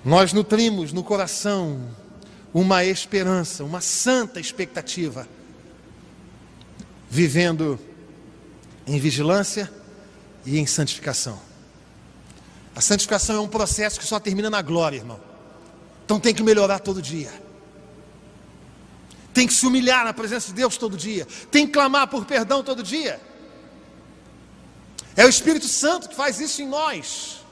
Nós 0.03 0.33
nutrimos 0.33 0.91
no 0.91 1.03
coração 1.03 1.95
uma 2.53 2.83
esperança, 2.83 3.63
uma 3.63 3.81
santa 3.81 4.39
expectativa 4.39 5.27
vivendo 7.09 7.79
em 8.85 8.99
vigilância 8.99 9.71
e 10.45 10.57
em 10.57 10.65
santificação. 10.65 11.39
A 12.75 12.81
santificação 12.81 13.35
é 13.35 13.39
um 13.39 13.47
processo 13.47 13.99
que 13.99 14.05
só 14.05 14.19
termina 14.19 14.49
na 14.49 14.61
glória, 14.61 14.97
irmão. 14.97 15.19
Então 16.03 16.19
tem 16.19 16.33
que 16.33 16.43
melhorar 16.43 16.79
todo 16.79 17.01
dia. 17.01 17.31
Tem 19.33 19.47
que 19.47 19.53
se 19.53 19.65
humilhar 19.65 20.03
na 20.03 20.13
presença 20.13 20.47
de 20.47 20.53
Deus 20.53 20.75
todo 20.75 20.97
dia. 20.97 21.27
Tem 21.49 21.65
que 21.65 21.73
clamar 21.73 22.07
por 22.07 22.25
perdão 22.25 22.63
todo 22.63 22.83
dia. 22.83 23.21
É 25.15 25.25
o 25.25 25.29
Espírito 25.29 25.67
Santo 25.67 26.09
que 26.09 26.15
faz 26.15 26.39
isso 26.39 26.61
em 26.61 26.67
nós. 26.67 27.42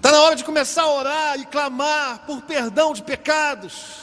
Está 0.00 0.12
na 0.12 0.22
hora 0.22 0.34
de 0.34 0.44
começar 0.44 0.84
a 0.84 0.94
orar 0.94 1.38
e 1.38 1.44
clamar 1.44 2.20
por 2.20 2.40
perdão 2.40 2.94
de 2.94 3.02
pecados. 3.02 3.98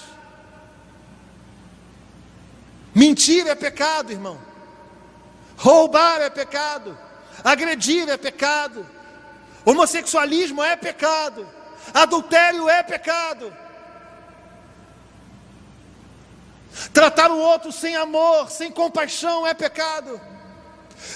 Mentir 2.93 3.47
é 3.47 3.55
pecado, 3.55 4.11
irmão. 4.11 4.37
Roubar 5.57 6.21
é 6.21 6.29
pecado. 6.29 6.95
Agredir 7.43 8.07
é 8.09 8.15
pecado. 8.15 8.85
Homossexualismo 9.65 10.63
é 10.63 10.75
pecado. 10.75 11.49
Adultério 11.91 12.69
é 12.69 12.83
pecado. 12.83 13.51
Tratar 16.93 17.31
o 17.31 17.39
outro 17.39 17.71
sem 17.71 17.95
amor, 17.95 18.51
sem 18.51 18.71
compaixão 18.71 19.47
é 19.47 19.55
pecado. 19.55 20.21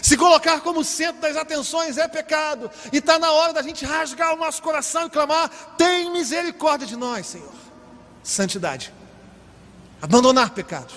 Se 0.02 0.16
colocar 0.16 0.62
como 0.62 0.84
centro 0.84 1.22
das 1.22 1.36
atenções 1.36 1.98
é 1.98 2.08
pecado. 2.08 2.70
E 2.92 2.98
está 2.98 3.18
na 3.18 3.32
hora 3.32 3.54
da 3.54 3.62
gente 3.62 3.84
rasgar 3.86 4.34
o 4.34 4.38
nosso 4.38 4.62
coração 4.62 5.08
e 5.08 5.10
clamar: 5.10 5.50
tem 5.78 6.12
misericórdia 6.12 6.88
de 6.88 6.96
nós, 6.96 7.28
Senhor. 7.28 7.54
Santidade. 8.24 8.94
Abandonar 10.02 10.52
pecados. 10.52 10.96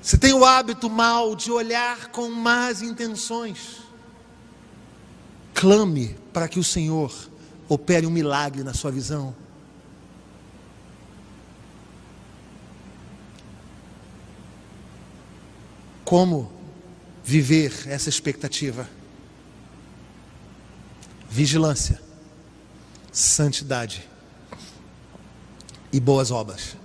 Você 0.00 0.16
tem 0.16 0.32
o 0.32 0.44
hábito 0.44 0.88
mal 0.88 1.36
de 1.36 1.52
olhar 1.52 2.08
com 2.08 2.30
más 2.30 2.80
intenções. 2.80 3.82
Clame 5.52 6.16
para 6.32 6.48
que 6.48 6.58
o 6.58 6.64
Senhor 6.64 7.12
opere 7.68 8.06
um 8.06 8.10
milagre 8.10 8.62
na 8.62 8.72
sua 8.72 8.90
visão. 8.90 9.34
Como 16.08 16.50
viver 17.22 17.86
essa 17.86 18.08
expectativa? 18.08 18.88
Vigilância, 21.28 22.00
santidade 23.12 24.08
e 25.92 26.00
boas 26.00 26.30
obras. 26.30 26.78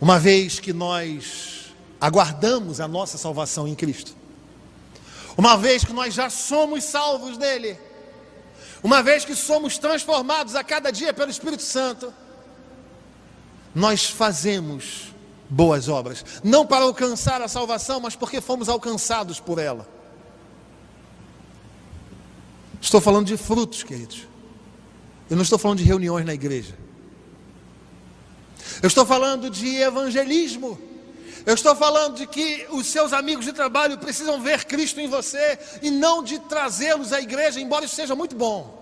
Uma 0.00 0.18
vez 0.18 0.60
que 0.60 0.72
nós 0.72 1.74
aguardamos 2.00 2.80
a 2.80 2.88
nossa 2.88 3.18
salvação 3.18 3.68
em 3.68 3.74
Cristo, 3.74 4.16
uma 5.36 5.58
vez 5.58 5.84
que 5.84 5.92
nós 5.92 6.14
já 6.14 6.30
somos 6.30 6.84
salvos 6.84 7.36
nele, 7.36 7.78
uma 8.82 9.02
vez 9.02 9.26
que 9.26 9.36
somos 9.36 9.76
transformados 9.76 10.54
a 10.54 10.64
cada 10.64 10.90
dia 10.90 11.12
pelo 11.12 11.30
Espírito 11.30 11.64
Santo, 11.64 12.14
nós 13.74 14.06
fazemos 14.06 15.11
boas 15.52 15.86
obras, 15.86 16.24
não 16.42 16.66
para 16.66 16.84
alcançar 16.84 17.42
a 17.42 17.48
salvação, 17.48 18.00
mas 18.00 18.16
porque 18.16 18.40
fomos 18.40 18.68
alcançados 18.70 19.38
por 19.38 19.58
ela. 19.58 19.86
Estou 22.80 23.00
falando 23.00 23.26
de 23.26 23.36
frutos, 23.36 23.82
queridos. 23.82 24.26
Eu 25.28 25.36
não 25.36 25.42
estou 25.42 25.58
falando 25.58 25.78
de 25.78 25.84
reuniões 25.84 26.24
na 26.24 26.32
igreja. 26.32 26.74
Eu 28.82 28.86
estou 28.86 29.04
falando 29.04 29.50
de 29.50 29.76
evangelismo. 29.76 30.78
Eu 31.44 31.54
estou 31.54 31.76
falando 31.76 32.16
de 32.16 32.26
que 32.26 32.66
os 32.70 32.86
seus 32.86 33.12
amigos 33.12 33.44
de 33.44 33.52
trabalho 33.52 33.98
precisam 33.98 34.40
ver 34.40 34.64
Cristo 34.64 35.00
em 35.00 35.08
você 35.08 35.58
e 35.82 35.90
não 35.90 36.22
de 36.22 36.38
trazê-los 36.38 37.12
à 37.12 37.20
igreja, 37.20 37.60
embora 37.60 37.84
isso 37.84 37.96
seja 37.96 38.14
muito 38.14 38.34
bom. 38.34 38.80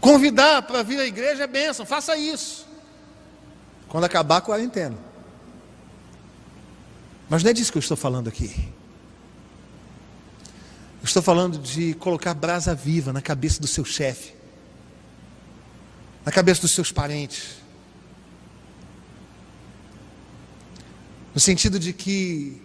Convidar 0.00 0.62
para 0.62 0.82
vir 0.82 1.00
à 1.00 1.06
igreja 1.06 1.44
é 1.44 1.46
bênção, 1.46 1.84
faça 1.84 2.16
isso. 2.16 2.71
Quando 3.92 4.04
acabar 4.04 4.38
a 4.38 4.40
quarentena. 4.40 4.96
Mas 7.28 7.42
não 7.42 7.50
é 7.50 7.52
disso 7.52 7.70
que 7.70 7.76
eu 7.76 7.80
estou 7.80 7.96
falando 7.96 8.26
aqui. 8.26 8.72
Eu 11.02 11.04
estou 11.04 11.20
falando 11.20 11.58
de 11.58 11.92
colocar 11.94 12.32
brasa 12.32 12.74
viva 12.74 13.12
na 13.12 13.20
cabeça 13.20 13.60
do 13.60 13.66
seu 13.66 13.84
chefe 13.84 14.40
na 16.24 16.30
cabeça 16.30 16.60
dos 16.60 16.70
seus 16.70 16.92
parentes. 16.92 17.56
No 21.34 21.40
sentido 21.40 21.78
de 21.78 21.92
que 21.92 22.60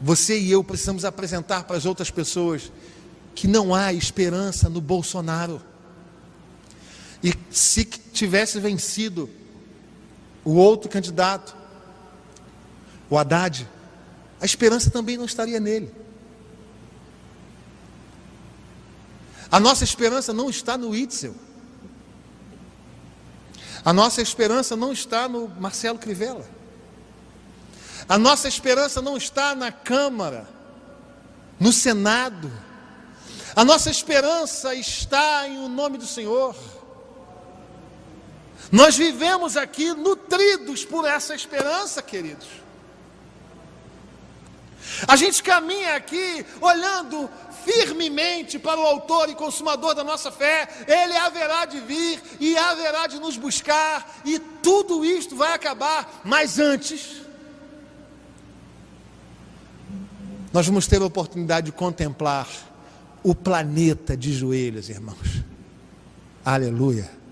você 0.00 0.38
e 0.38 0.50
eu 0.50 0.64
precisamos 0.64 1.04
apresentar 1.04 1.64
para 1.64 1.76
as 1.76 1.86
outras 1.86 2.10
pessoas 2.10 2.72
que 3.34 3.46
não 3.46 3.74
há 3.74 3.92
esperança 3.92 4.68
no 4.68 4.80
Bolsonaro. 4.80 5.60
E 7.22 7.32
se 7.50 7.84
tivesse 7.84 8.58
vencido 8.60 9.30
o 10.44 10.54
outro 10.54 10.90
candidato, 10.90 11.56
o 13.08 13.16
Haddad, 13.16 13.68
a 14.40 14.44
esperança 14.44 14.90
também 14.90 15.16
não 15.16 15.24
estaria 15.24 15.58
nele. 15.58 15.92
A 19.50 19.60
nossa 19.60 19.84
esperança 19.84 20.32
não 20.32 20.50
está 20.50 20.76
no 20.76 20.94
Itzel. 20.94 21.34
A 23.84 23.92
nossa 23.92 24.20
esperança 24.20 24.74
não 24.74 24.92
está 24.92 25.28
no 25.28 25.48
Marcelo 25.48 25.98
Crivella. 25.98 26.44
A 28.08 28.18
nossa 28.18 28.48
esperança 28.48 29.00
não 29.00 29.16
está 29.16 29.54
na 29.54 29.70
Câmara, 29.70 30.48
no 31.60 31.72
Senado. 31.72 32.50
A 33.54 33.64
nossa 33.64 33.90
esperança 33.90 34.74
está 34.74 35.48
em 35.48 35.58
o 35.58 35.68
nome 35.68 35.98
do 35.98 36.06
Senhor. 36.06 36.56
Nós 38.74 38.96
vivemos 38.96 39.56
aqui 39.56 39.94
nutridos 39.94 40.84
por 40.84 41.04
essa 41.04 41.32
esperança, 41.32 42.02
queridos. 42.02 42.48
A 45.06 45.14
gente 45.14 45.40
caminha 45.44 45.94
aqui 45.94 46.44
olhando 46.60 47.30
firmemente 47.64 48.58
para 48.58 48.80
o 48.80 48.84
Autor 48.84 49.30
e 49.30 49.36
Consumador 49.36 49.94
da 49.94 50.02
nossa 50.02 50.32
fé, 50.32 50.68
Ele 50.88 51.16
haverá 51.16 51.66
de 51.66 51.78
vir 51.78 52.20
e 52.40 52.56
haverá 52.56 53.06
de 53.06 53.20
nos 53.20 53.36
buscar, 53.36 54.20
e 54.24 54.40
tudo 54.40 55.04
isto 55.04 55.36
vai 55.36 55.52
acabar, 55.52 56.22
mas 56.24 56.58
antes, 56.58 57.22
nós 60.52 60.66
vamos 60.66 60.88
ter 60.88 61.00
a 61.00 61.04
oportunidade 61.04 61.66
de 61.66 61.72
contemplar 61.72 62.48
o 63.22 63.36
planeta 63.36 64.16
de 64.16 64.32
joelhos, 64.32 64.88
irmãos. 64.88 65.44
Aleluia. 66.44 67.23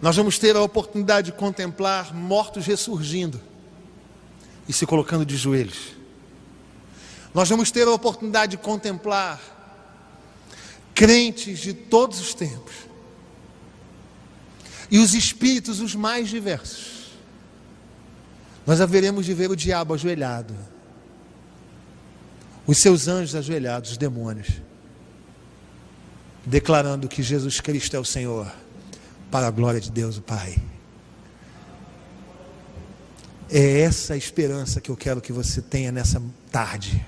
Nós 0.00 0.16
vamos 0.16 0.38
ter 0.38 0.54
a 0.54 0.60
oportunidade 0.60 1.30
de 1.30 1.36
contemplar 1.36 2.14
mortos 2.14 2.66
ressurgindo 2.66 3.40
e 4.68 4.72
se 4.72 4.86
colocando 4.86 5.24
de 5.24 5.36
joelhos. 5.36 5.96
Nós 7.32 7.48
vamos 7.48 7.70
ter 7.70 7.86
a 7.86 7.90
oportunidade 7.90 8.52
de 8.52 8.62
contemplar 8.62 9.40
crentes 10.94 11.58
de 11.58 11.74
todos 11.74 12.18
os 12.20 12.32
tempos 12.32 12.72
e 14.90 14.98
os 14.98 15.14
espíritos 15.14 15.80
os 15.80 15.94
mais 15.94 16.28
diversos. 16.28 17.10
Nós 18.66 18.80
haveremos 18.80 19.26
de 19.26 19.34
ver 19.34 19.50
o 19.50 19.56
diabo 19.56 19.94
ajoelhado, 19.94 20.54
os 22.66 22.78
seus 22.78 23.06
anjos 23.06 23.34
ajoelhados, 23.34 23.92
os 23.92 23.96
demônios, 23.96 24.48
declarando 26.44 27.08
que 27.08 27.22
Jesus 27.22 27.60
Cristo 27.60 27.94
é 27.94 28.00
o 28.00 28.04
Senhor, 28.04 28.50
para 29.30 29.46
a 29.46 29.50
glória 29.50 29.80
de 29.80 29.90
Deus 29.90 30.18
o 30.18 30.22
Pai. 30.22 30.56
É 33.50 33.80
essa 33.80 34.14
a 34.14 34.16
esperança 34.16 34.80
que 34.80 34.90
eu 34.90 34.96
quero 34.96 35.20
que 35.20 35.32
você 35.32 35.62
tenha 35.62 35.92
nessa 35.92 36.22
tarde. 36.50 37.04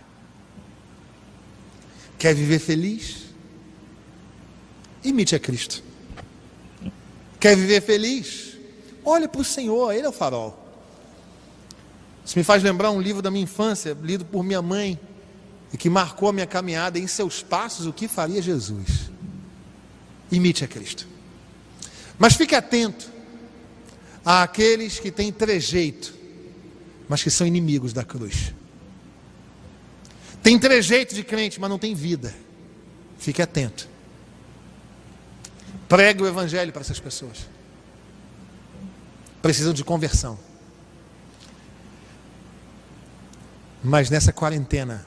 Quer 2.18 2.34
viver 2.34 2.58
feliz? 2.58 3.26
Imite 5.02 5.34
a 5.34 5.38
Cristo. 5.38 5.82
Quer 7.40 7.56
viver 7.56 7.80
feliz? 7.80 8.56
Olhe 9.04 9.28
para 9.28 9.40
o 9.40 9.44
Senhor, 9.44 9.92
Ele 9.92 10.06
é 10.06 10.08
o 10.08 10.12
farol. 10.12 10.66
Isso 12.24 12.38
me 12.38 12.44
faz 12.44 12.62
lembrar 12.62 12.90
um 12.90 13.00
livro 13.00 13.22
da 13.22 13.30
minha 13.30 13.44
infância, 13.44 13.96
lido 14.02 14.24
por 14.24 14.44
minha 14.44 14.60
mãe, 14.60 15.00
e 15.72 15.76
que 15.76 15.88
marcou 15.88 16.28
a 16.28 16.32
minha 16.32 16.46
caminhada 16.46 16.98
em 16.98 17.06
seus 17.06 17.42
passos, 17.42 17.86
o 17.86 17.92
que 17.92 18.06
faria 18.06 18.42
Jesus. 18.42 19.10
Imite 20.30 20.64
a 20.64 20.68
Cristo. 20.68 21.06
Mas 22.18 22.34
fique 22.34 22.54
atento 22.54 23.10
àqueles 24.24 24.98
que 24.98 25.10
têm 25.10 25.32
trejeito 25.32 26.18
mas 27.08 27.22
que 27.22 27.30
são 27.30 27.46
inimigos 27.46 27.92
da 27.92 28.04
cruz. 28.04 28.52
Tem 30.42 30.58
trejeito 30.58 31.14
de 31.14 31.24
crente, 31.24 31.58
mas 31.58 31.70
não 31.70 31.78
tem 31.78 31.94
vida. 31.94 32.34
Fique 33.18 33.40
atento. 33.40 33.88
Pregue 35.88 36.22
o 36.22 36.26
evangelho 36.26 36.70
para 36.70 36.82
essas 36.82 37.00
pessoas. 37.00 37.48
Precisam 39.40 39.72
de 39.72 39.82
conversão. 39.82 40.38
Mas 43.82 44.10
nessa 44.10 44.32
quarentena, 44.32 45.06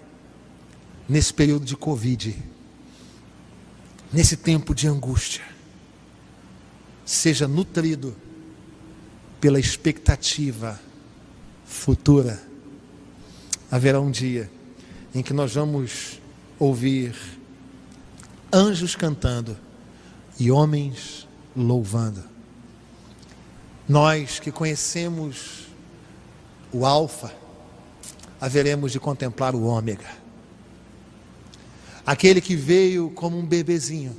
nesse 1.08 1.34
período 1.34 1.66
de 1.66 1.78
Covid, 1.78 2.36
nesse 4.12 4.36
tempo 4.38 4.74
de 4.74 4.88
angústia, 4.88 5.44
seja 7.12 7.46
nutrido 7.46 8.16
pela 9.42 9.60
expectativa 9.60 10.80
futura, 11.66 12.42
haverá 13.70 14.00
um 14.00 14.10
dia 14.10 14.50
em 15.14 15.22
que 15.22 15.34
nós 15.34 15.54
vamos 15.54 16.22
ouvir 16.58 17.14
anjos 18.52 18.96
cantando 18.96 19.58
e 20.40 20.50
homens 20.50 21.28
louvando. 21.54 22.24
Nós 23.90 24.40
que 24.40 24.50
conhecemos 24.50 25.68
o 26.72 26.86
Alfa, 26.86 27.36
haveremos 28.40 28.94
de 28.94 29.02
contemplar 29.02 29.54
o 29.54 29.64
Ômega. 29.64 30.10
Aquele 32.06 32.40
que 32.40 32.56
veio 32.56 33.10
como 33.10 33.38
um 33.38 33.46
bebezinho, 33.46 34.16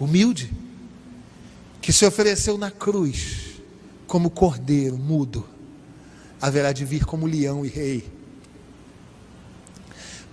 humilde, 0.00 0.50
que 1.80 1.92
se 1.92 2.04
ofereceu 2.04 2.58
na 2.58 2.70
cruz 2.70 3.60
como 4.06 4.30
cordeiro 4.30 4.96
mudo 4.96 5.46
haverá 6.40 6.72
de 6.72 6.84
vir 6.84 7.04
como 7.04 7.26
leão 7.26 7.64
e 7.64 7.68
rei 7.68 8.10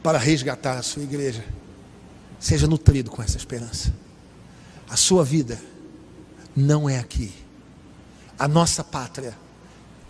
para 0.04 0.18
resgatar 0.18 0.78
a 0.78 0.84
sua 0.84 1.04
igreja. 1.04 1.43
Seja 2.39 2.68
nutrido 2.68 3.10
com 3.10 3.24
essa 3.24 3.38
esperança. 3.38 3.93
A 4.88 4.96
sua 4.96 5.26
vida 5.26 5.60
não 6.56 6.88
é 6.88 7.00
aqui. 7.00 7.34
A 8.38 8.48
nossa 8.48 8.84
pátria 8.84 9.36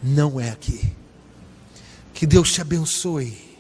não 0.04 0.40
é 0.40 0.50
aqui. 0.50 0.94
Que 2.14 2.28
Deus 2.28 2.52
te 2.52 2.62
abençoe 2.62 3.58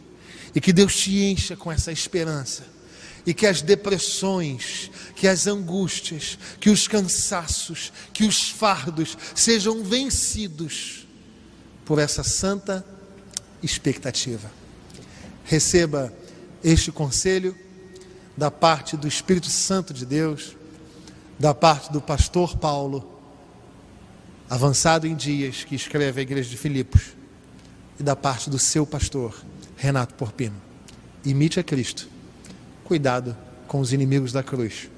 e 0.53 0.59
que 0.59 0.73
Deus 0.73 0.95
te 0.95 1.23
encha 1.23 1.55
com 1.55 1.71
essa 1.71 1.91
esperança 1.91 2.74
e 3.25 3.33
que 3.33 3.47
as 3.47 3.61
depressões, 3.61 4.91
que 5.15 5.27
as 5.27 5.47
angústias, 5.47 6.37
que 6.59 6.69
os 6.69 6.87
cansaços, 6.87 7.91
que 8.13 8.23
os 8.23 8.49
fardos 8.49 9.17
sejam 9.33 9.83
vencidos 9.83 11.07
por 11.83 11.99
essa 11.99 12.23
santa 12.23 12.85
expectativa. 13.63 14.51
Receba 15.43 16.13
este 16.63 16.91
conselho 16.91 17.55
da 18.37 18.51
parte 18.51 18.97
do 18.97 19.07
Espírito 19.07 19.47
Santo 19.47 19.93
de 19.93 20.05
Deus, 20.05 20.55
da 21.39 21.53
parte 21.53 21.91
do 21.91 22.01
pastor 22.01 22.57
Paulo, 22.57 23.13
avançado 24.49 25.07
em 25.07 25.15
dias, 25.15 25.63
que 25.63 25.75
escreve 25.75 26.19
a 26.19 26.23
igreja 26.23 26.49
de 26.49 26.57
Filipos, 26.57 27.01
e 27.99 28.03
da 28.03 28.15
parte 28.15 28.49
do 28.49 28.59
seu 28.59 28.85
pastor, 28.85 29.35
Renato 29.77 30.13
Porpino. 30.15 30.61
Imite 31.23 31.59
a 31.59 31.63
Cristo. 31.63 32.14
Cuidado 32.85 33.35
com 33.67 33.79
os 33.79 33.91
inimigos 33.91 34.31
da 34.31 34.41
cruz. 34.41 34.89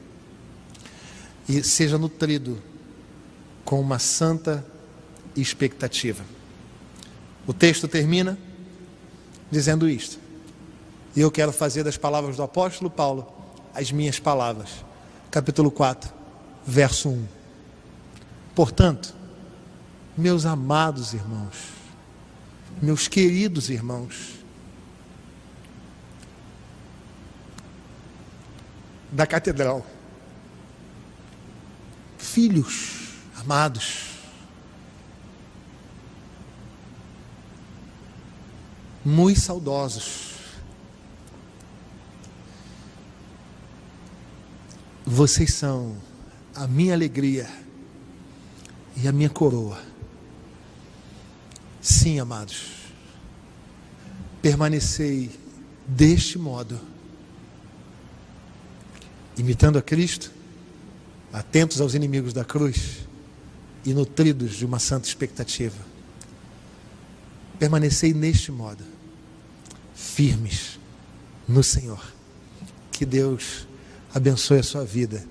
E 1.50 1.64
seja 1.64 1.98
nutrido 1.98 2.62
com 3.66 3.80
uma 3.80 3.98
santa 3.98 4.64
expectativa. 5.36 6.24
O 7.48 7.54
texto 7.54 7.88
termina 7.88 8.38
dizendo 9.50 9.90
isto. 9.90 10.20
E 11.16 11.22
eu 11.22 11.32
quero 11.32 11.52
fazer 11.52 11.84
das 11.84 11.98
palavras 11.98 12.36
do 12.36 12.44
apóstolo 12.44 12.90
Paulo 12.90 13.26
as 13.74 13.92
minhas 13.92 14.20
palavras. 14.20 14.70
Capítulo 15.32 15.72
4, 15.72 16.14
verso 16.66 17.10
1. 17.10 17.26
Portanto, 18.54 19.16
meus 20.18 20.46
amados 20.46 21.14
irmãos, 21.14 21.56
meus 22.82 23.08
queridos 23.08 23.70
irmãos, 23.70 24.37
da 29.12 29.26
catedral, 29.26 29.86
filhos 32.18 32.98
amados, 33.36 34.08
muito 39.06 39.40
saudosos. 39.40 40.36
Vocês 45.06 45.54
são 45.54 45.96
a 46.54 46.68
minha 46.68 46.94
alegria 46.94 47.48
e 48.98 49.08
a 49.08 49.12
minha 49.14 49.30
coroa. 49.30 49.82
Sim, 51.80 52.20
amados, 52.20 52.92
permanecei 54.42 55.32
deste 55.88 56.38
modo, 56.38 56.78
imitando 59.38 59.78
a 59.78 59.82
Cristo, 59.82 60.32
atentos 61.32 61.80
aos 61.80 61.94
inimigos 61.94 62.34
da 62.34 62.44
cruz 62.44 63.08
e 63.86 63.94
nutridos 63.94 64.56
de 64.56 64.66
uma 64.66 64.80
santa 64.80 65.08
expectativa. 65.08 65.78
Permanecei 67.60 68.14
neste 68.14 68.52
modo 68.52 68.84
firmes 69.96 70.80
no 71.48 71.64
Senhor. 71.64 72.02
Que 72.92 73.06
Deus 73.06 73.68
abençoe 74.14 74.60
a 74.60 74.64
sua 74.64 74.84
vida. 74.84 75.24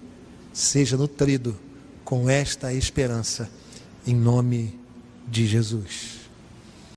Seja 0.53 0.97
nutrido 0.97 1.57
com 2.05 2.31
esta 2.31 2.73
esperança, 2.73 3.51
em 4.07 4.15
nome 4.15 4.79
de 5.29 5.47
Jesus. 5.47 6.16